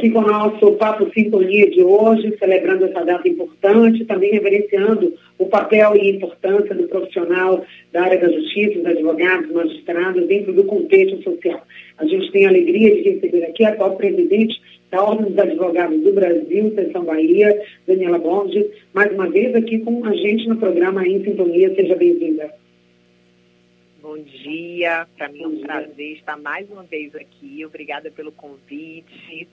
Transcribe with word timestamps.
aqui 0.00 0.10
com 0.10 0.20
o 0.20 0.26
nosso 0.26 0.72
Papo 0.76 1.10
Sintonia 1.12 1.70
de 1.70 1.82
hoje, 1.82 2.34
celebrando 2.38 2.86
essa 2.86 3.04
data 3.04 3.28
importante, 3.28 4.06
também 4.06 4.32
reverenciando 4.32 5.14
o 5.38 5.44
papel 5.44 5.94
e 5.94 6.16
importância 6.16 6.74
do 6.74 6.88
profissional 6.88 7.62
da 7.92 8.04
área 8.04 8.18
da 8.18 8.32
justiça, 8.32 8.78
dos 8.78 8.86
advogados, 8.86 9.52
magistrados, 9.52 10.26
dentro 10.26 10.54
do 10.54 10.64
contexto 10.64 11.22
social. 11.22 11.62
A 11.98 12.06
gente 12.06 12.32
tem 12.32 12.46
a 12.46 12.48
alegria 12.48 12.96
de 12.96 13.10
receber 13.10 13.44
aqui 13.44 13.62
a 13.62 13.68
atual 13.68 13.96
presidente 13.96 14.58
da 14.90 15.02
Ordem 15.04 15.26
dos 15.26 15.38
Advogados 15.38 16.00
do 16.00 16.12
Brasil, 16.14 16.72
Seção 16.74 17.04
Bahia, 17.04 17.62
Daniela 17.86 18.18
Borges, 18.18 18.66
mais 18.94 19.12
uma 19.12 19.28
vez 19.28 19.54
aqui 19.54 19.80
com 19.80 20.02
a 20.06 20.14
gente 20.14 20.48
no 20.48 20.56
programa 20.56 21.06
Em 21.06 21.22
Sintonia. 21.22 21.74
Seja 21.74 21.94
bem-vinda. 21.94 22.50
Bom 24.02 24.16
dia, 24.18 25.06
para 25.16 25.28
mim 25.28 25.42
é 25.42 25.46
um 25.46 25.60
prazer 25.60 26.16
estar 26.16 26.36
mais 26.38 26.68
uma 26.70 26.82
vez 26.82 27.14
aqui. 27.14 27.64
Obrigada 27.66 28.10
pelo 28.10 28.32
convite. 28.32 29.46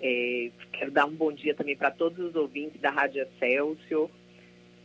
É, 0.00 0.50
quero 0.72 0.90
dar 0.90 1.06
um 1.06 1.14
bom 1.14 1.32
dia 1.32 1.54
também 1.54 1.76
para 1.76 1.90
todos 1.90 2.18
os 2.18 2.34
ouvintes 2.34 2.80
da 2.80 2.90
Rádio 2.90 3.26
Celsius. 3.38 4.10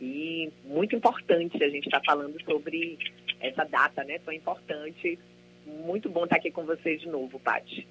E 0.00 0.50
muito 0.64 0.94
importante 0.94 1.62
a 1.62 1.68
gente 1.68 1.86
estar 1.86 2.00
tá 2.00 2.04
falando 2.04 2.36
sobre 2.44 2.98
essa 3.40 3.64
data, 3.64 4.04
né? 4.04 4.18
Tão 4.24 4.34
importante. 4.34 5.18
Muito 5.66 6.08
bom 6.08 6.24
estar 6.24 6.36
aqui 6.36 6.50
com 6.50 6.64
vocês 6.64 7.00
de 7.00 7.08
novo, 7.08 7.38
Paty. 7.40 7.86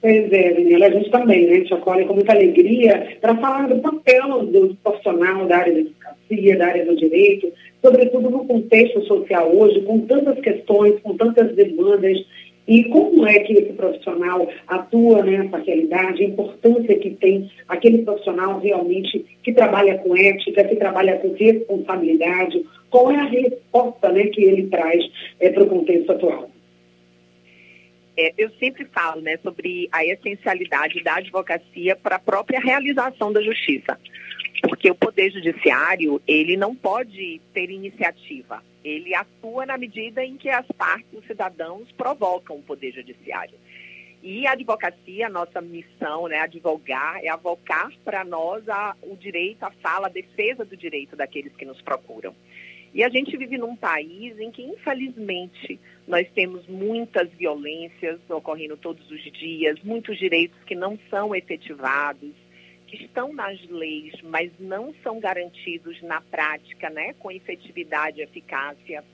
Pois 0.00 0.32
é, 0.32 0.54
Daniela, 0.54 0.86
a 0.86 0.90
gente 0.90 1.10
também, 1.10 1.46
né? 1.46 1.66
Acolhe 1.70 2.06
com 2.06 2.14
muita 2.14 2.32
alegria 2.32 3.18
para 3.20 3.36
falar 3.36 3.68
do 3.68 3.80
papel 3.80 4.46
do 4.46 4.74
profissional 4.76 5.46
da 5.46 5.58
área 5.58 5.74
da 5.74 5.80
advocacia, 5.80 6.56
da 6.56 6.66
área 6.66 6.86
do 6.86 6.96
direito, 6.96 7.52
sobretudo 7.82 8.30
no 8.30 8.46
contexto 8.46 9.04
social 9.04 9.54
hoje, 9.54 9.82
com 9.82 10.00
tantas 10.06 10.40
questões, 10.40 10.98
com 11.00 11.14
tantas 11.18 11.54
demandas, 11.54 12.18
e 12.70 12.84
como 12.84 13.26
é 13.26 13.40
que 13.40 13.52
esse 13.52 13.72
profissional 13.72 14.48
atua 14.68 15.24
nessa 15.24 15.58
realidade, 15.58 16.22
a 16.22 16.28
importância 16.28 16.96
que 17.00 17.10
tem 17.10 17.50
aquele 17.66 18.02
profissional 18.02 18.60
realmente 18.60 19.26
que 19.42 19.52
trabalha 19.52 19.98
com 19.98 20.16
ética, 20.16 20.62
que 20.62 20.76
trabalha 20.76 21.18
com 21.18 21.32
responsabilidade, 21.32 22.64
qual 22.88 23.10
é 23.10 23.16
a 23.16 23.24
resposta 23.24 24.12
né, 24.12 24.26
que 24.26 24.44
ele 24.44 24.68
traz 24.68 25.04
é, 25.40 25.50
para 25.50 25.64
o 25.64 25.66
contexto 25.66 26.12
atual? 26.12 26.48
É, 28.16 28.34
eu 28.38 28.50
sempre 28.50 28.84
falo 28.84 29.20
né, 29.20 29.36
sobre 29.42 29.88
a 29.90 30.04
essencialidade 30.04 31.02
da 31.02 31.16
advocacia 31.16 31.96
para 31.96 32.16
a 32.16 32.20
própria 32.20 32.60
realização 32.60 33.32
da 33.32 33.42
justiça. 33.42 33.98
Porque 34.62 34.90
o 34.90 34.94
Poder 34.94 35.30
Judiciário, 35.30 36.20
ele 36.26 36.56
não 36.56 36.74
pode 36.74 37.40
ter 37.52 37.70
iniciativa. 37.70 38.62
Ele 38.84 39.14
atua 39.14 39.66
na 39.66 39.76
medida 39.76 40.24
em 40.24 40.36
que 40.36 40.48
as 40.48 40.66
partes, 40.68 41.12
os 41.12 41.26
cidadãos, 41.26 41.90
provocam 41.92 42.56
o 42.56 42.62
Poder 42.62 42.92
Judiciário. 42.92 43.54
E 44.22 44.46
a 44.46 44.52
advocacia, 44.52 45.26
a 45.26 45.30
nossa 45.30 45.62
missão, 45.62 46.28
né, 46.28 46.40
advogar, 46.40 47.24
é 47.24 47.28
avocar 47.28 47.90
para 48.04 48.22
nós 48.22 48.68
a, 48.68 48.94
o 49.02 49.16
direito, 49.16 49.62
a 49.62 49.70
fala, 49.70 50.08
a 50.08 50.10
defesa 50.10 50.64
do 50.64 50.76
direito 50.76 51.16
daqueles 51.16 51.54
que 51.56 51.64
nos 51.64 51.80
procuram. 51.80 52.34
E 52.92 53.04
a 53.04 53.08
gente 53.08 53.36
vive 53.36 53.56
num 53.56 53.76
país 53.76 54.38
em 54.38 54.50
que, 54.50 54.62
infelizmente, 54.62 55.80
nós 56.06 56.28
temos 56.34 56.66
muitas 56.66 57.30
violências 57.30 58.18
ocorrendo 58.28 58.76
todos 58.76 59.08
os 59.10 59.22
dias, 59.32 59.78
muitos 59.82 60.18
direitos 60.18 60.58
que 60.64 60.74
não 60.74 60.98
são 61.08 61.34
efetivados, 61.34 62.32
que 62.90 63.04
estão 63.04 63.32
nas 63.32 63.60
leis, 63.68 64.12
mas 64.22 64.50
não 64.58 64.92
são 65.02 65.20
garantidos 65.20 66.02
na 66.02 66.20
prática, 66.20 66.90
né, 66.90 67.14
com 67.14 67.30
efetividade 67.30 68.18
e 68.20 68.24
eficácia. 68.24 69.04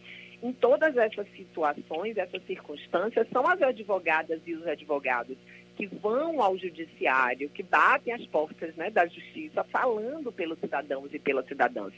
Em 0.43 0.53
todas 0.53 0.97
essas 0.97 1.27
situações, 1.37 2.17
essas 2.17 2.43
circunstâncias, 2.47 3.29
são 3.31 3.47
as 3.47 3.61
advogadas 3.61 4.41
e 4.47 4.55
os 4.55 4.67
advogados 4.67 5.37
que 5.77 5.87
vão 5.87 6.41
ao 6.41 6.57
judiciário, 6.57 7.51
que 7.51 7.63
batem 7.63 8.15
as 8.15 8.25
portas 8.27 8.75
né, 8.77 8.91
da 8.91 9.07
justiça, 9.07 9.63
falando 9.65 10.33
pelos 10.33 10.59
cidadãos 10.59 11.13
e 11.13 11.19
pelas 11.19 11.47
cidadãs 11.47 11.93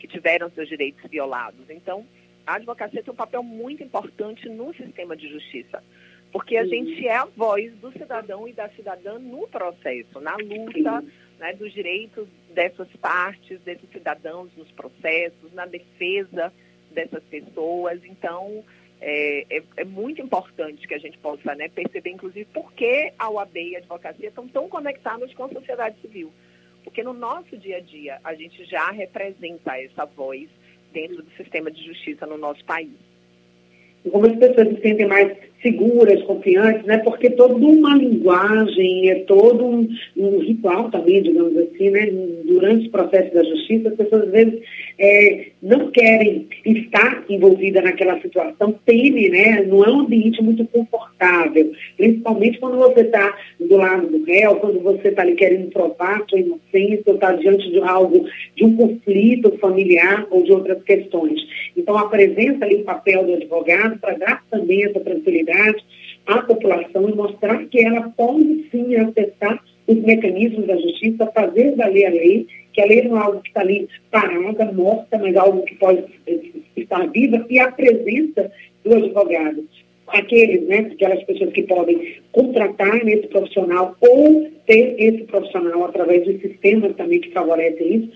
que 0.00 0.08
tiveram 0.08 0.50
seus 0.50 0.68
direitos 0.68 1.08
violados. 1.08 1.68
Então, 1.68 2.04
a 2.44 2.54
advocacia 2.54 3.02
tem 3.02 3.12
um 3.12 3.16
papel 3.16 3.42
muito 3.42 3.84
importante 3.84 4.48
no 4.48 4.74
sistema 4.74 5.16
de 5.16 5.28
justiça, 5.28 5.82
porque 6.32 6.56
a 6.56 6.64
gente 6.64 7.06
é 7.06 7.16
a 7.16 7.24
voz 7.24 7.72
do 7.74 7.90
cidadão 7.92 8.46
e 8.46 8.52
da 8.52 8.68
cidadã 8.70 9.18
no 9.18 9.48
processo, 9.48 10.20
na 10.20 10.36
luta 10.36 11.04
né, 11.38 11.52
dos 11.54 11.72
direitos 11.72 12.28
dessas 12.54 12.88
partes, 13.00 13.60
desses 13.60 13.88
cidadãos 13.90 14.50
nos 14.56 14.70
processos, 14.72 15.52
na 15.52 15.66
defesa 15.66 16.52
dessas 16.92 17.22
pessoas. 17.24 18.00
Então, 18.04 18.64
é, 19.00 19.46
é, 19.48 19.62
é, 19.78 19.84
muito 19.84 20.20
importante 20.20 20.86
que 20.86 20.94
a 20.94 20.98
gente 20.98 21.18
possa 21.18 21.54
né, 21.54 21.68
perceber, 21.68 22.10
inclusive, 22.10 22.44
por 22.52 22.72
que 22.74 23.12
a 23.18 23.30
OAB 23.30 23.56
e 23.56 23.76
a 23.76 23.78
advocacia 23.78 24.28
estão 24.28 24.46
tão 24.46 24.68
conectados 24.68 25.32
com 25.34 25.44
a 25.44 25.48
sociedade 25.48 25.96
civil. 26.00 26.30
Porque 26.84 27.02
no 27.02 27.12
nosso 27.12 27.56
dia 27.56 27.78
a 27.78 27.80
dia, 27.80 28.20
a 28.22 28.34
gente 28.34 28.64
já 28.64 28.90
representa 28.90 29.76
essa 29.78 30.04
voz 30.04 30.48
dentro 30.92 31.22
do 31.22 31.30
sistema 31.32 31.70
de 31.70 31.82
justiça 31.84 32.26
no 32.26 32.36
nosso 32.36 32.64
país. 32.64 32.92
E 34.04 34.10
como 34.10 34.26
as 34.26 34.36
pessoas 34.36 34.68
se 34.68 34.82
sentem 34.82 35.06
mais 35.06 35.49
seguras, 35.62 36.22
confiantes, 36.22 36.84
né? 36.84 36.98
Porque 36.98 37.30
toda 37.30 37.54
uma 37.54 37.94
linguagem, 37.94 39.10
é 39.10 39.16
todo 39.20 39.64
um, 39.64 39.88
um, 40.16 40.38
ritual 40.38 40.90
também, 40.90 41.22
digamos 41.22 41.56
assim, 41.56 41.90
né? 41.90 42.08
Durante 42.44 42.88
o 42.88 42.90
processo 42.90 43.34
da 43.34 43.44
justiça, 43.44 43.90
as 43.90 43.94
pessoas 43.94 44.22
às 44.24 44.30
vezes 44.30 44.60
é, 44.98 45.46
não 45.62 45.90
querem 45.90 46.48
estar 46.64 47.24
envolvidas 47.28 47.84
naquela 47.84 48.20
situação, 48.20 48.74
temem, 48.84 49.30
né? 49.30 49.62
Não 49.62 49.84
é 49.84 49.90
um 49.90 50.00
ambiente 50.00 50.42
muito 50.42 50.64
confortável, 50.66 51.72
principalmente 51.96 52.58
quando 52.58 52.78
você 52.78 53.02
está 53.02 53.36
do 53.58 53.76
lado 53.76 54.06
do 54.06 54.24
réu, 54.24 54.56
quando 54.56 54.80
você 54.80 55.08
está 55.08 55.22
ali 55.22 55.34
querendo 55.34 55.70
provar 55.70 56.24
sua 56.28 56.40
inocência, 56.40 57.04
ou 57.06 57.14
está 57.14 57.32
diante 57.32 57.70
de 57.70 57.80
algo, 57.80 58.26
de 58.56 58.64
um 58.64 58.76
conflito 58.76 59.56
familiar 59.58 60.26
ou 60.30 60.42
de 60.42 60.52
outras 60.52 60.82
questões. 60.82 61.40
Então, 61.76 61.98
apresenta 61.98 62.64
ali 62.64 62.76
o 62.76 62.84
papel 62.84 63.24
do 63.24 63.34
advogado 63.34 63.98
para 63.98 64.14
dar 64.14 64.44
também 64.50 64.84
essa 64.84 65.00
tranquilidade 65.00 65.49
sociedade, 65.50 65.84
à 66.26 66.42
população 66.42 67.08
e 67.08 67.14
mostrar 67.14 67.64
que 67.66 67.84
ela 67.84 68.08
pode 68.16 68.68
sim 68.70 68.94
acessar 68.96 69.62
os 69.86 69.96
mecanismos 69.96 70.66
da 70.66 70.76
justiça, 70.76 71.30
fazer 71.34 71.74
valer 71.74 72.06
a 72.06 72.10
lei, 72.10 72.46
que 72.72 72.80
a 72.80 72.86
lei 72.86 73.02
não 73.02 73.16
é 73.16 73.20
algo 73.20 73.40
que 73.40 73.48
está 73.48 73.60
ali 73.60 73.88
parada, 74.10 74.70
morta, 74.72 75.18
mas 75.18 75.36
algo 75.36 75.62
que 75.64 75.74
pode 75.76 76.04
estar 76.76 77.06
viva 77.10 77.44
e 77.50 77.58
a 77.58 77.72
presença 77.72 78.50
do 78.84 78.94
advogado. 78.94 79.66
Aqueles, 80.06 80.62
né, 80.66 80.90
aquelas 80.92 81.22
pessoas 81.24 81.52
que 81.52 81.62
podem 81.64 82.16
contratar 82.32 83.04
nesse 83.04 83.28
profissional 83.28 83.96
ou 84.00 84.48
ter 84.66 84.94
esse 84.98 85.24
profissional 85.24 85.84
através 85.84 86.24
de 86.24 86.38
sistemas 86.40 86.94
também 86.96 87.20
que 87.20 87.30
favorecem 87.30 87.96
isso, 87.96 88.10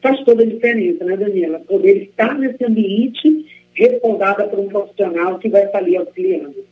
faz 0.00 0.20
toda 0.24 0.42
a 0.42 0.46
diferença, 0.46 1.04
né, 1.04 1.16
Daniela? 1.16 1.60
Poder 1.60 2.02
estar 2.02 2.38
nesse 2.38 2.64
ambiente 2.64 3.46
respondada 3.74 4.46
por 4.48 4.58
um 4.60 4.68
profissional 4.68 5.38
que 5.38 5.48
vai 5.48 5.64
estar 5.64 5.78
ali 5.78 5.96
auxiliando 5.96 6.69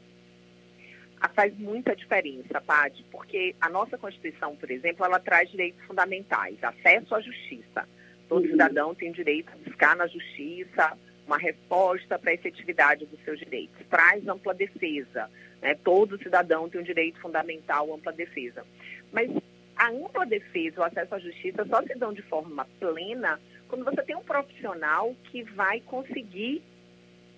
faz 1.29 1.56
muita 1.59 1.97
diferença, 1.97 2.61
Pade, 2.61 3.05
porque 3.11 3.56
a 3.61 3.69
nossa 3.69 3.99
Constituição, 3.99 4.55
por 4.55 4.71
exemplo, 4.71 5.05
ela 5.05 5.19
traz 5.19 5.51
direitos 5.51 5.83
fundamentais, 5.84 6.62
acesso 6.62 7.15
à 7.15 7.21
justiça. 7.21 7.89
Todo 8.29 8.45
uhum. 8.45 8.51
cidadão 8.51 8.95
tem 8.95 9.11
direito 9.11 9.51
a 9.53 9.69
buscar 9.69 9.97
na 9.97 10.06
justiça 10.06 10.97
uma 11.27 11.39
resposta 11.39 12.19
para 12.19 12.31
a 12.31 12.34
efetividade 12.34 13.06
dos 13.06 13.23
seus 13.25 13.39
direitos. 13.39 13.87
Traz 13.91 14.27
ampla 14.29 14.55
defesa. 14.55 15.31
Né? 15.61 15.75
Todo 15.75 16.23
cidadão 16.23 16.69
tem 16.69 16.81
um 16.81 16.84
direito 16.84 17.21
fundamental, 17.21 17.93
ampla 17.93 18.12
defesa. 18.12 18.65
Mas 19.12 19.31
a 19.77 19.91
ampla 19.91 20.27
defesa, 20.27 20.81
o 20.81 20.85
acesso 20.85 21.15
à 21.15 21.19
justiça, 21.19 21.65
só 21.67 21.83
se 21.83 21.95
dão 21.97 22.12
de 22.12 22.23
forma 22.23 22.67
plena 22.79 23.41
quando 23.69 23.85
você 23.85 24.03
tem 24.03 24.17
um 24.17 24.23
profissional 24.23 25.15
que 25.25 25.43
vai 25.43 25.81
conseguir 25.81 26.62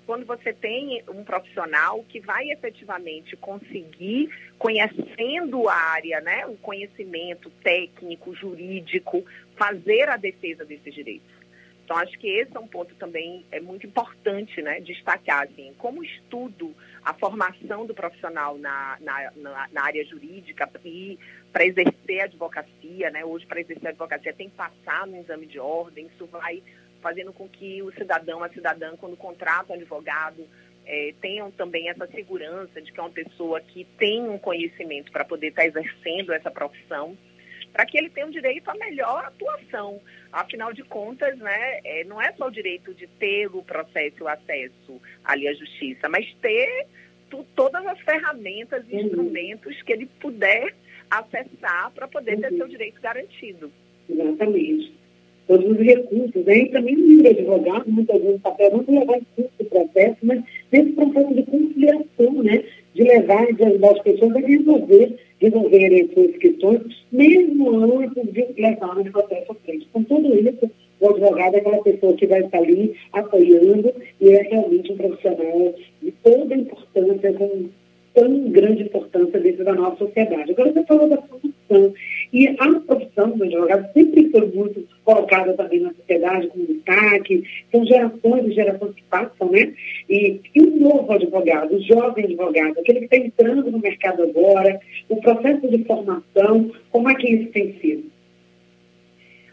quando 0.06 0.24
você 0.26 0.52
tem 0.52 1.02
um 1.08 1.24
profissional 1.24 2.04
que 2.08 2.20
vai 2.20 2.50
efetivamente 2.50 3.36
conseguir, 3.36 4.30
conhecendo 4.58 5.68
a 5.68 5.74
área, 5.74 6.20
né, 6.20 6.46
o 6.46 6.56
conhecimento 6.56 7.50
técnico, 7.62 8.34
jurídico, 8.34 9.24
fazer 9.56 10.08
a 10.08 10.16
defesa 10.16 10.64
desses 10.64 10.94
direitos. 10.94 11.40
Então, 11.84 11.98
acho 11.98 12.16
que 12.20 12.28
esse 12.28 12.56
é 12.56 12.60
um 12.60 12.68
ponto 12.68 12.94
também 12.94 13.44
é 13.50 13.58
muito 13.58 13.84
importante 13.84 14.62
né, 14.62 14.80
destacar, 14.80 15.42
assim, 15.42 15.74
como 15.76 16.04
estudo 16.04 16.72
a 17.04 17.12
formação 17.14 17.84
do 17.84 17.92
profissional 17.92 18.56
na, 18.58 18.96
na, 19.00 19.32
na, 19.34 19.68
na 19.72 19.82
área 19.82 20.04
jurídica 20.04 20.70
e 20.84 21.18
para 21.52 21.64
exercer 21.66 22.20
a 22.20 22.24
advocacia, 22.26 23.10
né, 23.10 23.24
hoje 23.24 23.44
para 23.44 23.60
exercer 23.60 23.88
a 23.88 23.90
advocacia 23.90 24.32
tem 24.32 24.48
que 24.48 24.54
passar 24.54 25.04
no 25.06 25.16
exame 25.16 25.46
de 25.46 25.58
ordem, 25.58 26.06
isso 26.06 26.26
vai 26.26 26.62
fazendo 27.00 27.32
com 27.32 27.48
que 27.48 27.82
o 27.82 27.92
cidadão, 27.92 28.42
a 28.42 28.48
cidadã, 28.48 28.96
quando 28.96 29.16
contrata 29.16 29.72
um 29.72 29.76
advogado, 29.76 30.46
é, 30.86 31.14
tenham 31.20 31.50
também 31.50 31.88
essa 31.88 32.06
segurança 32.06 32.80
de 32.80 32.92
que 32.92 32.98
é 32.98 33.02
uma 33.02 33.10
pessoa 33.10 33.60
que 33.60 33.84
tem 33.98 34.28
um 34.28 34.38
conhecimento 34.38 35.12
para 35.12 35.24
poder 35.24 35.48
estar 35.48 35.62
tá 35.62 35.68
exercendo 35.68 36.32
essa 36.32 36.50
profissão, 36.50 37.16
para 37.72 37.86
que 37.86 37.96
ele 37.96 38.10
tenha 38.10 38.26
o 38.26 38.32
direito 38.32 38.68
à 38.68 38.74
melhor 38.74 39.24
atuação. 39.24 40.00
Afinal 40.32 40.72
de 40.72 40.82
contas, 40.82 41.38
né, 41.38 41.80
é, 41.84 42.04
não 42.04 42.20
é 42.20 42.32
só 42.32 42.48
o 42.48 42.50
direito 42.50 42.92
de 42.94 43.06
ter 43.06 43.46
o 43.46 43.62
processo, 43.62 44.24
o 44.24 44.28
acesso 44.28 45.00
ali 45.24 45.46
à 45.46 45.54
justiça, 45.54 46.08
mas 46.08 46.32
ter 46.40 46.86
tu, 47.30 47.46
todas 47.54 47.86
as 47.86 48.00
ferramentas 48.00 48.84
e 48.88 48.94
uhum. 48.94 49.00
instrumentos 49.02 49.80
que 49.82 49.92
ele 49.92 50.06
puder 50.20 50.74
acessar 51.10 51.90
para 51.92 52.08
poder 52.08 52.34
uhum. 52.34 52.40
ter 52.40 52.56
seu 52.56 52.68
direito 52.68 53.00
garantido. 53.00 53.72
Exatamente. 54.08 54.99
Todos 55.50 55.68
os 55.68 55.78
recursos, 55.78 56.46
aí 56.46 56.68
também 56.68 56.94
no 56.94 57.06
livro 57.06 57.28
advogado, 57.28 57.84
muitas 57.88 58.22
vezes 58.22 58.36
o 58.36 58.40
papel 58.40 58.70
não 58.70 59.00
levar 59.00 59.16
em 59.16 59.26
curso 59.34 59.50
o 59.58 59.64
processo, 59.64 60.16
mas 60.22 60.44
nesse 60.70 60.92
processo 60.92 61.34
de 61.34 61.42
conciliação, 61.42 62.42
né? 62.44 62.62
De 62.94 63.02
levar 63.02 63.52
de 63.52 63.64
ajudar 63.64 63.90
as 63.90 63.98
pessoas 64.00 64.36
a 64.36 64.38
resolver, 64.38 65.16
resolverem 65.40 66.08
suas 66.14 66.36
questões, 66.36 66.82
mesmo 67.10 67.68
antes 67.98 68.32
de 68.32 68.46
levar 68.62 68.96
o 68.96 69.10
processo 69.10 69.50
à 69.50 69.54
frente. 69.56 69.88
Com 69.92 70.04
tudo 70.04 70.38
isso, 70.38 70.70
o 71.00 71.08
advogado 71.08 71.56
é 71.56 71.58
aquela 71.58 71.82
pessoa 71.82 72.14
que 72.14 72.28
vai 72.28 72.42
estar 72.42 72.58
ali 72.58 72.94
apoiando 73.12 73.92
e 74.20 74.28
é 74.28 74.42
realmente 74.42 74.92
um 74.92 74.96
profissional 74.96 75.74
de 76.00 76.12
toda 76.22 76.54
importância, 76.54 77.32
com 77.32 77.64
tão 78.14 78.50
grande 78.50 78.84
importância 78.84 79.40
dentro 79.40 79.64
da 79.64 79.74
nossa 79.74 79.96
sociedade. 79.96 80.52
Agora 80.52 80.72
você 80.72 80.84
falou 80.84 81.08
da 81.08 81.16
profissão. 81.70 81.94
E 82.32 82.48
a 82.48 82.80
profissão 82.80 83.30
do 83.30 83.44
advogado 83.44 83.92
sempre 83.92 84.30
foi 84.30 84.46
muito 84.46 84.88
colocada 85.04 85.52
também 85.54 85.80
na 85.80 85.94
sociedade 85.94 86.48
como 86.48 86.66
destaque. 86.66 87.44
São 87.70 87.86
gerações 87.86 88.46
e 88.46 88.52
gerações 88.52 88.94
que 88.94 89.02
passam, 89.04 89.50
né? 89.50 89.72
E, 90.08 90.40
e 90.54 90.60
o 90.60 90.76
novo 90.76 91.12
advogado, 91.12 91.74
o 91.74 91.82
jovem 91.82 92.24
advogado, 92.24 92.78
aquele 92.78 93.06
que 93.06 93.14
está 93.14 93.16
entrando 93.16 93.70
no 93.70 93.78
mercado 93.78 94.22
agora, 94.22 94.80
o 95.08 95.16
processo 95.20 95.68
de 95.68 95.84
formação, 95.84 96.70
como 96.90 97.08
é 97.08 97.14
que 97.14 97.28
isso 97.28 97.52
tem 97.52 97.78
sido? 97.80 98.10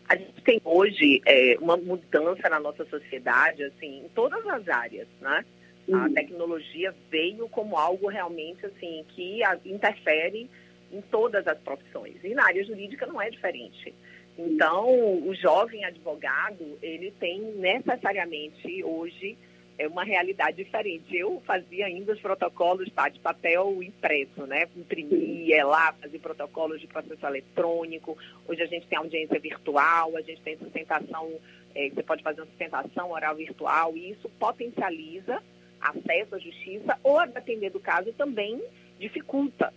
A 0.09 0.15
gente 0.15 0.41
tem 0.43 0.61
hoje 0.63 1.21
é, 1.25 1.57
uma 1.59 1.75
mudança 1.75 2.47
na 2.49 2.59
nossa 2.59 2.85
sociedade, 2.85 3.63
assim, 3.63 4.03
em 4.05 4.09
todas 4.15 4.45
as 4.47 4.67
áreas, 4.67 5.07
né? 5.21 5.43
Uhum. 5.87 6.03
A 6.03 6.09
tecnologia 6.09 6.93
veio 7.09 7.47
como 7.49 7.77
algo 7.77 8.07
realmente, 8.07 8.65
assim, 8.65 9.03
que 9.09 9.41
interfere 9.65 10.49
em 10.91 11.01
todas 11.01 11.47
as 11.47 11.57
profissões. 11.59 12.15
E 12.23 12.33
na 12.33 12.45
área 12.45 12.63
jurídica 12.63 13.05
não 13.05 13.21
é 13.21 13.29
diferente. 13.29 13.93
Então, 14.37 14.87
o 15.27 15.33
jovem 15.33 15.83
advogado, 15.83 16.77
ele 16.81 17.11
tem 17.19 17.41
necessariamente 17.41 18.83
hoje 18.83 19.37
é 19.77 19.87
uma 19.87 20.03
realidade 20.03 20.57
diferente. 20.63 21.15
Eu 21.15 21.41
fazia 21.45 21.85
ainda 21.85 22.13
os 22.13 22.19
protocolos 22.19 22.91
tá, 22.91 23.09
de 23.09 23.19
papel 23.19 23.81
impresso, 23.83 24.47
né? 24.47 24.67
Imprimia 24.75 25.65
lá, 25.65 25.93
fazia 25.93 26.19
protocolos 26.19 26.81
de 26.81 26.87
processo 26.87 27.25
eletrônico. 27.25 28.17
Hoje 28.47 28.63
a 28.63 28.65
gente 28.65 28.87
tem 28.87 28.97
audiência 28.97 29.39
virtual, 29.39 30.17
a 30.17 30.21
gente 30.21 30.41
tem 30.41 30.57
sustentação, 30.57 31.31
é, 31.75 31.89
você 31.89 32.01
pode 32.01 32.23
fazer 32.23 32.41
uma 32.41 32.47
sustentação 32.47 33.11
oral 33.11 33.35
virtual, 33.35 33.95
e 33.95 34.11
isso 34.11 34.27
potencializa 34.39 35.41
acesso 35.79 36.35
à 36.35 36.39
justiça 36.39 36.97
ou, 37.03 37.19
a 37.19 37.27
depender 37.27 37.69
do 37.69 37.79
caso, 37.79 38.11
também 38.13 38.59
dificulta. 38.99 39.71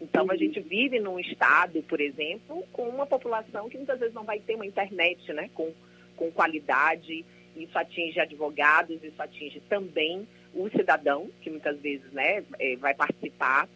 Então, 0.00 0.30
a 0.30 0.36
gente 0.36 0.60
vive 0.60 0.98
num 0.98 1.20
estado, 1.20 1.82
por 1.82 2.00
exemplo, 2.00 2.64
com 2.72 2.88
uma 2.88 3.06
população 3.06 3.68
que 3.68 3.76
muitas 3.76 3.98
vezes 3.98 4.14
não 4.14 4.24
vai 4.24 4.40
ter 4.40 4.54
uma 4.54 4.64
internet 4.64 5.32
né, 5.32 5.50
com, 5.54 5.72
com 6.16 6.30
qualidade, 6.30 7.24
isso 7.54 7.78
atinge 7.78 8.18
advogados, 8.18 9.02
isso 9.02 9.20
atinge 9.22 9.60
também 9.68 10.26
o 10.54 10.68
cidadão, 10.70 11.28
que 11.42 11.50
muitas 11.50 11.78
vezes 11.80 12.10
né, 12.12 12.42
é, 12.58 12.76
vai 12.76 12.94
participar. 12.94 13.68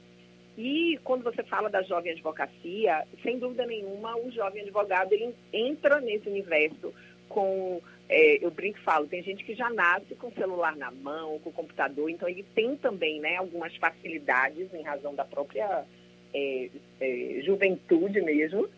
E 0.57 0.99
quando 1.05 1.25
você 1.25 1.43
fala 1.43 1.69
da 1.69 1.83
jovem 1.83 2.13
advocacia, 2.13 3.05
sem 3.23 3.39
dúvida 3.39 3.67
nenhuma, 3.67 4.17
o 4.17 4.31
jovem 4.31 4.63
advogado 4.63 5.13
ele 5.13 5.35
entra 5.53 6.01
nesse 6.01 6.29
universo 6.29 6.95
com, 7.29 7.83
é, 8.09 8.45
eu 8.45 8.51
brinco 8.51 8.79
e 8.79 8.83
falo, 8.83 9.09
tem 9.09 9.23
gente 9.23 9.45
que 9.45 9.55
já 9.55 9.69
nasce 9.71 10.15
com 10.15 10.29
o 10.29 10.35
celular 10.35 10.77
na 10.77 10.91
mão, 10.91 11.39
com 11.41 11.51
o 11.51 11.53
computador, 11.53 12.09
então 12.09 12.29
ele 12.29 12.45
tem 12.55 12.77
também 12.77 13.21
né, 13.21 13.37
algumas 13.37 13.75
facilidades 13.77 14.73
em 14.73 14.83
razão 14.83 15.15
da 15.15 15.25
própria 15.25 15.85
é, 16.35 16.69
é, 17.01 17.41
juventude 17.43 18.21
mesmo, 18.21 18.69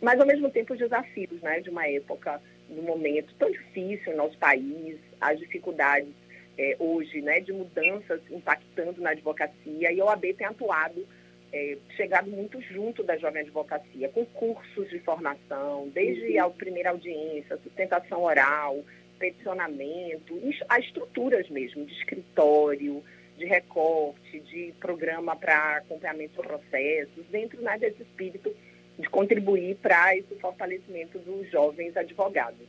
mas 0.00 0.20
ao 0.20 0.26
mesmo 0.26 0.50
tempo 0.50 0.72
os 0.72 0.78
desafios 0.78 1.40
né, 1.40 1.60
de 1.60 1.70
uma 1.70 1.86
época 1.88 2.40
no 2.68 2.82
momento 2.82 3.32
tão 3.38 3.50
difícil 3.50 4.12
no 4.12 4.18
nosso 4.18 4.36
país, 4.38 4.98
as 5.20 5.38
dificuldades 5.38 6.12
é, 6.58 6.76
hoje 6.78 7.20
né, 7.20 7.40
de 7.40 7.52
mudanças 7.52 8.20
impactando 8.30 9.00
na 9.00 9.10
advocacia, 9.10 9.92
e 9.92 10.00
a 10.00 10.04
OAB 10.04 10.34
tem 10.36 10.46
atuado, 10.46 11.06
é, 11.52 11.76
chegado 11.96 12.30
muito 12.30 12.60
junto 12.60 13.02
da 13.02 13.16
jovem 13.16 13.42
advocacia, 13.42 14.08
com 14.08 14.24
cursos 14.26 14.88
de 14.90 14.98
formação, 15.00 15.88
desde 15.94 16.38
a 16.38 16.48
primeira 16.50 16.90
audiência, 16.90 17.58
sustentação 17.62 18.22
oral, 18.22 18.84
peticionamento, 19.18 20.40
as 20.68 20.84
estruturas 20.84 21.48
mesmo, 21.48 21.84
de 21.86 21.92
escritório, 21.94 23.02
de 23.36 23.44
recorte, 23.44 24.40
de 24.40 24.72
programa 24.80 25.34
para 25.36 25.78
acompanhamento 25.78 26.40
de 26.40 26.48
processos, 26.48 27.24
dentro 27.30 27.60
né, 27.62 27.78
desse 27.78 28.02
espírito 28.02 28.54
de 28.98 29.08
contribuir 29.08 29.76
para 29.76 30.16
esse 30.16 30.34
fortalecimento 30.36 31.18
dos 31.18 31.50
jovens 31.50 31.96
advogados. 31.96 32.66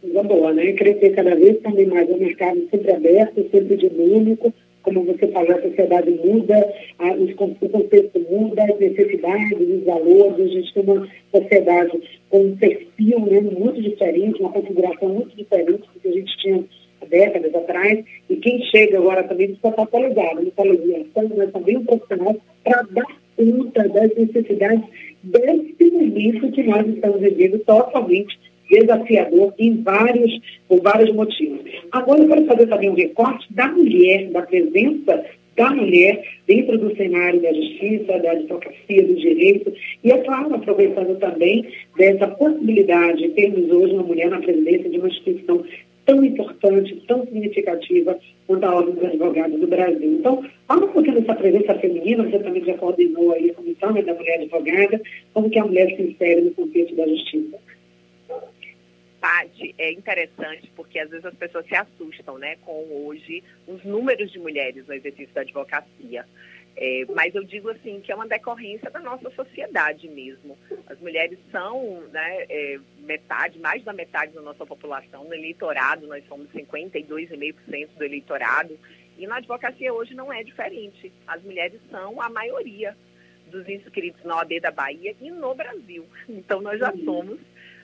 Coisa 0.00 0.22
boa, 0.22 0.52
né? 0.52 0.72
Crescer 0.72 1.10
cada 1.10 1.34
vez 1.34 1.60
também 1.60 1.86
mais 1.86 2.08
o 2.08 2.16
mercado 2.16 2.68
sempre 2.70 2.92
aberto, 2.92 3.50
sempre 3.50 3.76
dinâmico, 3.76 4.52
como 4.82 5.04
você 5.04 5.26
falou, 5.28 5.50
a 5.50 5.62
sociedade 5.62 6.10
muda, 6.10 6.74
a, 6.98 7.12
os, 7.12 7.30
o 7.32 7.68
contexto 7.68 8.20
muda, 8.30 8.64
as 8.64 8.78
necessidades, 8.78 9.60
os 9.60 9.84
valores, 9.84 10.40
a 10.40 10.48
gente 10.48 10.74
tem 10.74 10.82
uma 10.82 11.08
sociedade 11.34 12.02
com 12.30 12.40
um 12.40 12.56
perfil 12.56 13.20
né, 13.20 13.40
muito 13.40 13.82
diferente, 13.82 14.40
uma 14.40 14.52
configuração 14.52 15.08
muito 15.08 15.36
diferente 15.36 15.82
do 15.92 16.00
que 16.00 16.08
a 16.08 16.12
gente 16.12 16.38
tinha 16.38 16.64
décadas 17.06 17.54
atrás, 17.54 18.04
e 18.28 18.36
quem 18.36 18.62
chega 18.64 18.98
agora 18.98 19.22
também 19.24 19.50
estar 19.52 19.68
atualizado, 19.70 20.36
não 20.36 20.48
está 20.48 20.62
legislação, 20.62 21.30
mas 21.36 21.52
também 21.52 21.76
um 21.76 21.84
profissional 21.84 22.36
para 22.64 22.82
dar 22.90 23.06
conta 23.36 23.88
das 23.88 24.14
necessidades 24.16 24.84
desse 25.22 25.90
momento 25.92 26.52
que 26.52 26.62
nós 26.64 26.86
estamos 26.86 27.20
vivendo 27.20 27.58
totalmente 27.60 28.38
desafiador 28.70 29.54
em 29.58 29.82
vários, 29.82 30.40
por 30.68 30.80
vários 30.82 31.14
motivos. 31.14 31.60
Agora 31.90 32.20
eu 32.20 32.28
quero 32.28 32.44
fazer 32.46 32.66
também 32.66 32.90
um 32.90 32.94
recorte 32.94 33.46
da 33.54 33.68
mulher, 33.68 34.28
da 34.30 34.42
presença 34.42 35.24
da 35.58 35.70
mulher 35.70 36.22
dentro 36.46 36.78
do 36.78 36.96
cenário 36.96 37.42
da 37.42 37.52
justiça, 37.52 38.16
da 38.20 38.30
advocacia, 38.30 39.02
do 39.02 39.14
direito, 39.16 39.72
e 40.04 40.12
é 40.12 40.18
claro, 40.18 40.54
aproveitando 40.54 41.18
também 41.18 41.66
dessa 41.96 42.28
possibilidade 42.28 43.18
de 43.18 43.30
termos 43.30 43.68
hoje 43.68 43.92
uma 43.92 44.04
mulher 44.04 44.30
na 44.30 44.38
presidência 44.38 44.88
de 44.88 44.98
uma 44.98 45.08
instituição 45.08 45.64
tão 46.08 46.24
importante, 46.24 46.96
tão 47.06 47.22
significativa 47.26 48.18
quanto 48.46 48.64
a 48.64 48.74
Ordem 48.74 48.94
dos 48.94 49.04
Advogados 49.04 49.60
do 49.60 49.66
Brasil. 49.66 50.14
Então, 50.14 50.42
fala 50.66 50.86
um 50.86 50.88
pouquinho 50.88 51.20
dessa 51.20 51.34
presença 51.34 51.78
feminina, 51.78 52.24
você 52.24 52.38
também 52.38 52.64
já 52.64 52.72
coordenou 52.78 53.32
aí 53.32 53.50
a 53.50 53.54
Comissão 53.54 53.92
né, 53.92 54.00
da 54.00 54.14
Mulher 54.14 54.40
Advogada, 54.40 54.98
como 55.34 55.50
que 55.50 55.58
a 55.58 55.66
mulher 55.66 55.94
se 55.94 56.02
insere 56.02 56.40
no 56.40 56.50
contexto 56.52 56.96
da 56.96 57.06
justiça. 57.06 57.58
Paty, 59.20 59.74
é 59.76 59.92
interessante 59.92 60.72
porque 60.74 60.98
às 60.98 61.10
vezes 61.10 61.26
as 61.26 61.34
pessoas 61.34 61.66
se 61.66 61.74
assustam 61.74 62.38
né, 62.38 62.56
com 62.64 62.86
hoje 62.90 63.42
os 63.66 63.84
números 63.84 64.32
de 64.32 64.38
mulheres 64.38 64.86
no 64.86 64.94
exercício 64.94 65.34
da 65.34 65.42
advocacia. 65.42 66.24
É, 66.80 67.04
mas 67.12 67.34
eu 67.34 67.42
digo 67.42 67.68
assim 67.70 68.00
que 68.00 68.12
é 68.12 68.14
uma 68.14 68.28
decorrência 68.28 68.88
da 68.88 69.00
nossa 69.00 69.28
sociedade 69.30 70.08
mesmo. 70.08 70.56
As 70.86 70.96
mulheres 71.00 71.36
são 71.50 72.02
né, 72.12 72.46
é, 72.48 72.78
metade, 73.00 73.58
mais 73.58 73.82
da 73.82 73.92
metade 73.92 74.32
da 74.32 74.40
nossa 74.40 74.64
população 74.64 75.24
no 75.24 75.34
eleitorado, 75.34 76.06
nós 76.06 76.24
somos 76.28 76.48
52,5% 76.52 77.88
do 77.96 78.04
eleitorado, 78.04 78.78
e 79.18 79.26
na 79.26 79.38
advocacia 79.38 79.92
hoje 79.92 80.14
não 80.14 80.32
é 80.32 80.44
diferente. 80.44 81.12
As 81.26 81.42
mulheres 81.42 81.80
são 81.90 82.22
a 82.22 82.30
maioria 82.30 82.96
dos 83.50 83.68
inscritos 83.68 84.22
na 84.22 84.36
OAB 84.36 84.60
da 84.60 84.70
Bahia 84.70 85.16
e 85.20 85.30
no 85.32 85.54
Brasil. 85.56 86.06
Então 86.28 86.60
nós 86.60 86.78
já 86.78 86.92
uhum. 86.92 87.04
somos 87.04 87.40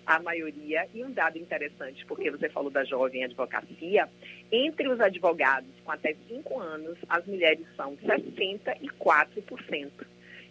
a 0.06 0.20
maioria. 0.20 0.86
E 0.94 1.04
um 1.04 1.10
dado 1.10 1.38
interessante, 1.38 2.04
porque 2.06 2.30
você 2.30 2.48
falou 2.48 2.70
da 2.70 2.84
jovem 2.84 3.24
advocacia, 3.24 4.08
entre 4.50 4.88
os 4.88 5.00
advogados 5.00 5.70
com 5.84 5.90
até 5.92 6.14
5 6.28 6.60
anos, 6.60 6.98
as 7.08 7.26
mulheres 7.26 7.66
são 7.76 7.96
64%. 7.96 9.90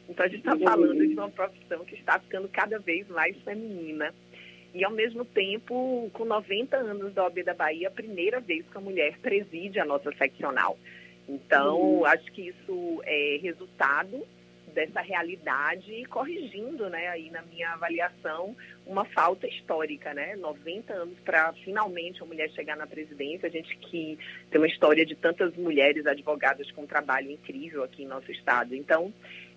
Então, 0.10 0.26
a 0.26 0.30
gente 0.30 0.40
está 0.40 0.58
falando 0.58 1.08
de 1.08 1.14
uma 1.14 1.30
profissão 1.30 1.86
que 1.86 1.96
está 1.96 2.20
ficando 2.20 2.50
cada 2.50 2.78
vez 2.80 3.08
mais 3.08 3.38
feminina. 3.44 4.14
E, 4.74 4.84
ao 4.84 4.92
mesmo 4.92 5.24
tempo, 5.24 6.10
com 6.14 6.26
90 6.26 6.76
anos 6.76 7.14
da 7.14 7.24
OAB 7.24 7.44
da 7.44 7.54
Bahia, 7.54 7.88
a 7.88 7.92
primeira 7.92 8.40
vez 8.40 8.66
que 8.68 8.78
a 8.78 8.82
mulher 8.82 9.18
preside 9.20 9.80
a 9.80 9.86
nossa 9.86 10.12
seccional. 10.18 10.78
Então, 11.30 11.80
uhum. 11.80 12.06
acho 12.06 12.26
que 12.32 12.50
isso 12.50 13.02
é 13.06 13.40
resultado 13.42 14.26
dessa 14.74 15.02
realidade 15.02 15.92
e 15.92 16.06
corrigindo, 16.06 16.90
né, 16.90 17.08
aí 17.08 17.30
na 17.30 17.42
minha 17.44 17.72
avaliação, 17.72 18.56
uma 18.86 19.06
falta 19.06 19.48
histórica, 19.48 20.14
né? 20.14 20.36
90 20.36 20.94
anos 20.94 21.18
para 21.20 21.54
finalmente 21.64 22.22
a 22.22 22.26
mulher 22.26 22.50
chegar 22.52 22.76
na 22.76 22.88
presidência, 22.88 23.48
a 23.48 23.52
gente 23.52 23.78
que 23.78 24.18
tem 24.50 24.60
uma 24.60 24.68
história 24.68 25.06
de 25.06 25.16
tantas 25.16 25.56
mulheres 25.56 26.06
advogadas 26.06 26.70
com 26.72 26.82
um 26.82 26.88
trabalho 26.88 27.32
incrível 27.32 27.84
aqui 27.84 28.04
em 28.04 28.08
nosso 28.08 28.32
estado. 28.32 28.76
Então, 28.76 29.14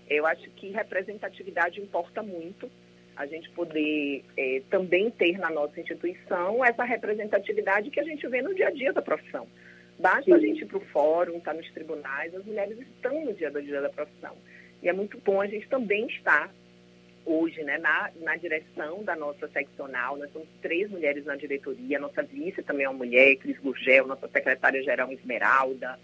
eu 0.09 0.27
acho 0.27 0.49
que 0.51 0.71
representatividade 0.71 1.81
importa 1.81 2.23
muito, 2.23 2.71
a 3.17 3.27
gente 3.27 3.49
poder 3.51 4.23
é, 4.37 4.63
também 4.71 5.11
ter 5.11 5.39
na 5.39 5.51
nossa 5.51 5.81
instituição 5.81 6.65
essa 6.65 6.85
representatividade 6.85 7.91
que 7.91 7.99
a 7.99 8.05
gente 8.05 8.27
vê 8.29 8.43
no 8.43 8.55
dia 8.55 8.69
a 8.69 8.71
dia 8.71 8.93
da 8.93 9.01
profissão. 9.01 9.49
Basta 9.99 10.25
Sim. 10.25 10.35
a 10.35 10.39
gente 10.39 10.63
ir 10.63 10.67
para 10.67 10.77
o 10.77 10.85
fórum, 10.87 11.39
estar 11.39 11.53
tá 11.53 11.57
nos 11.57 11.71
tribunais, 11.73 12.35
as 12.35 12.45
mulheres 12.45 12.79
estão 12.79 13.25
no 13.25 13.33
dia 13.33 13.49
a 13.49 13.61
dia 13.61 13.81
da 13.81 13.89
profissão. 13.89 14.37
E 14.83 14.89
é 14.89 14.93
muito 14.93 15.19
bom 15.19 15.41
a 15.41 15.47
gente 15.47 15.69
também 15.69 16.07
estar 16.07 16.51
hoje, 17.25 17.63
né, 17.65 17.77
na, 17.79 18.11
na 18.21 18.37
direção 18.37 19.03
da 19.03 19.17
nossa 19.17 19.49
seccional, 19.49 20.17
nós 20.17 20.33
somos 20.33 20.49
três 20.63 20.89
mulheres 20.89 21.25
na 21.25 21.35
diretoria, 21.35 21.99
nossa 21.99 22.23
vice 22.23 22.63
também 22.63 22.87
é 22.87 22.89
uma 22.89 22.99
mulher, 22.99 23.35
Cris 23.37 23.59
Gurgel, 23.59 24.07
nossa 24.07 24.29
secretária-geral 24.29 25.11
Esmeralda, 25.11 25.99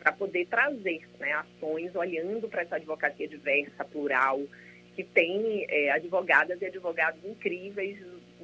para 0.00 0.12
poder 0.12 0.46
trazer 0.46 1.02
né, 1.20 1.32
ações 1.32 1.94
olhando 1.94 2.48
para 2.48 2.62
essa 2.62 2.76
advocacia 2.76 3.28
diversa, 3.28 3.84
plural, 3.84 4.40
que 4.96 5.04
tem 5.04 5.66
é, 5.68 5.92
advogadas 5.92 6.60
e 6.60 6.64
advogados 6.64 7.24
incríveis 7.24 7.98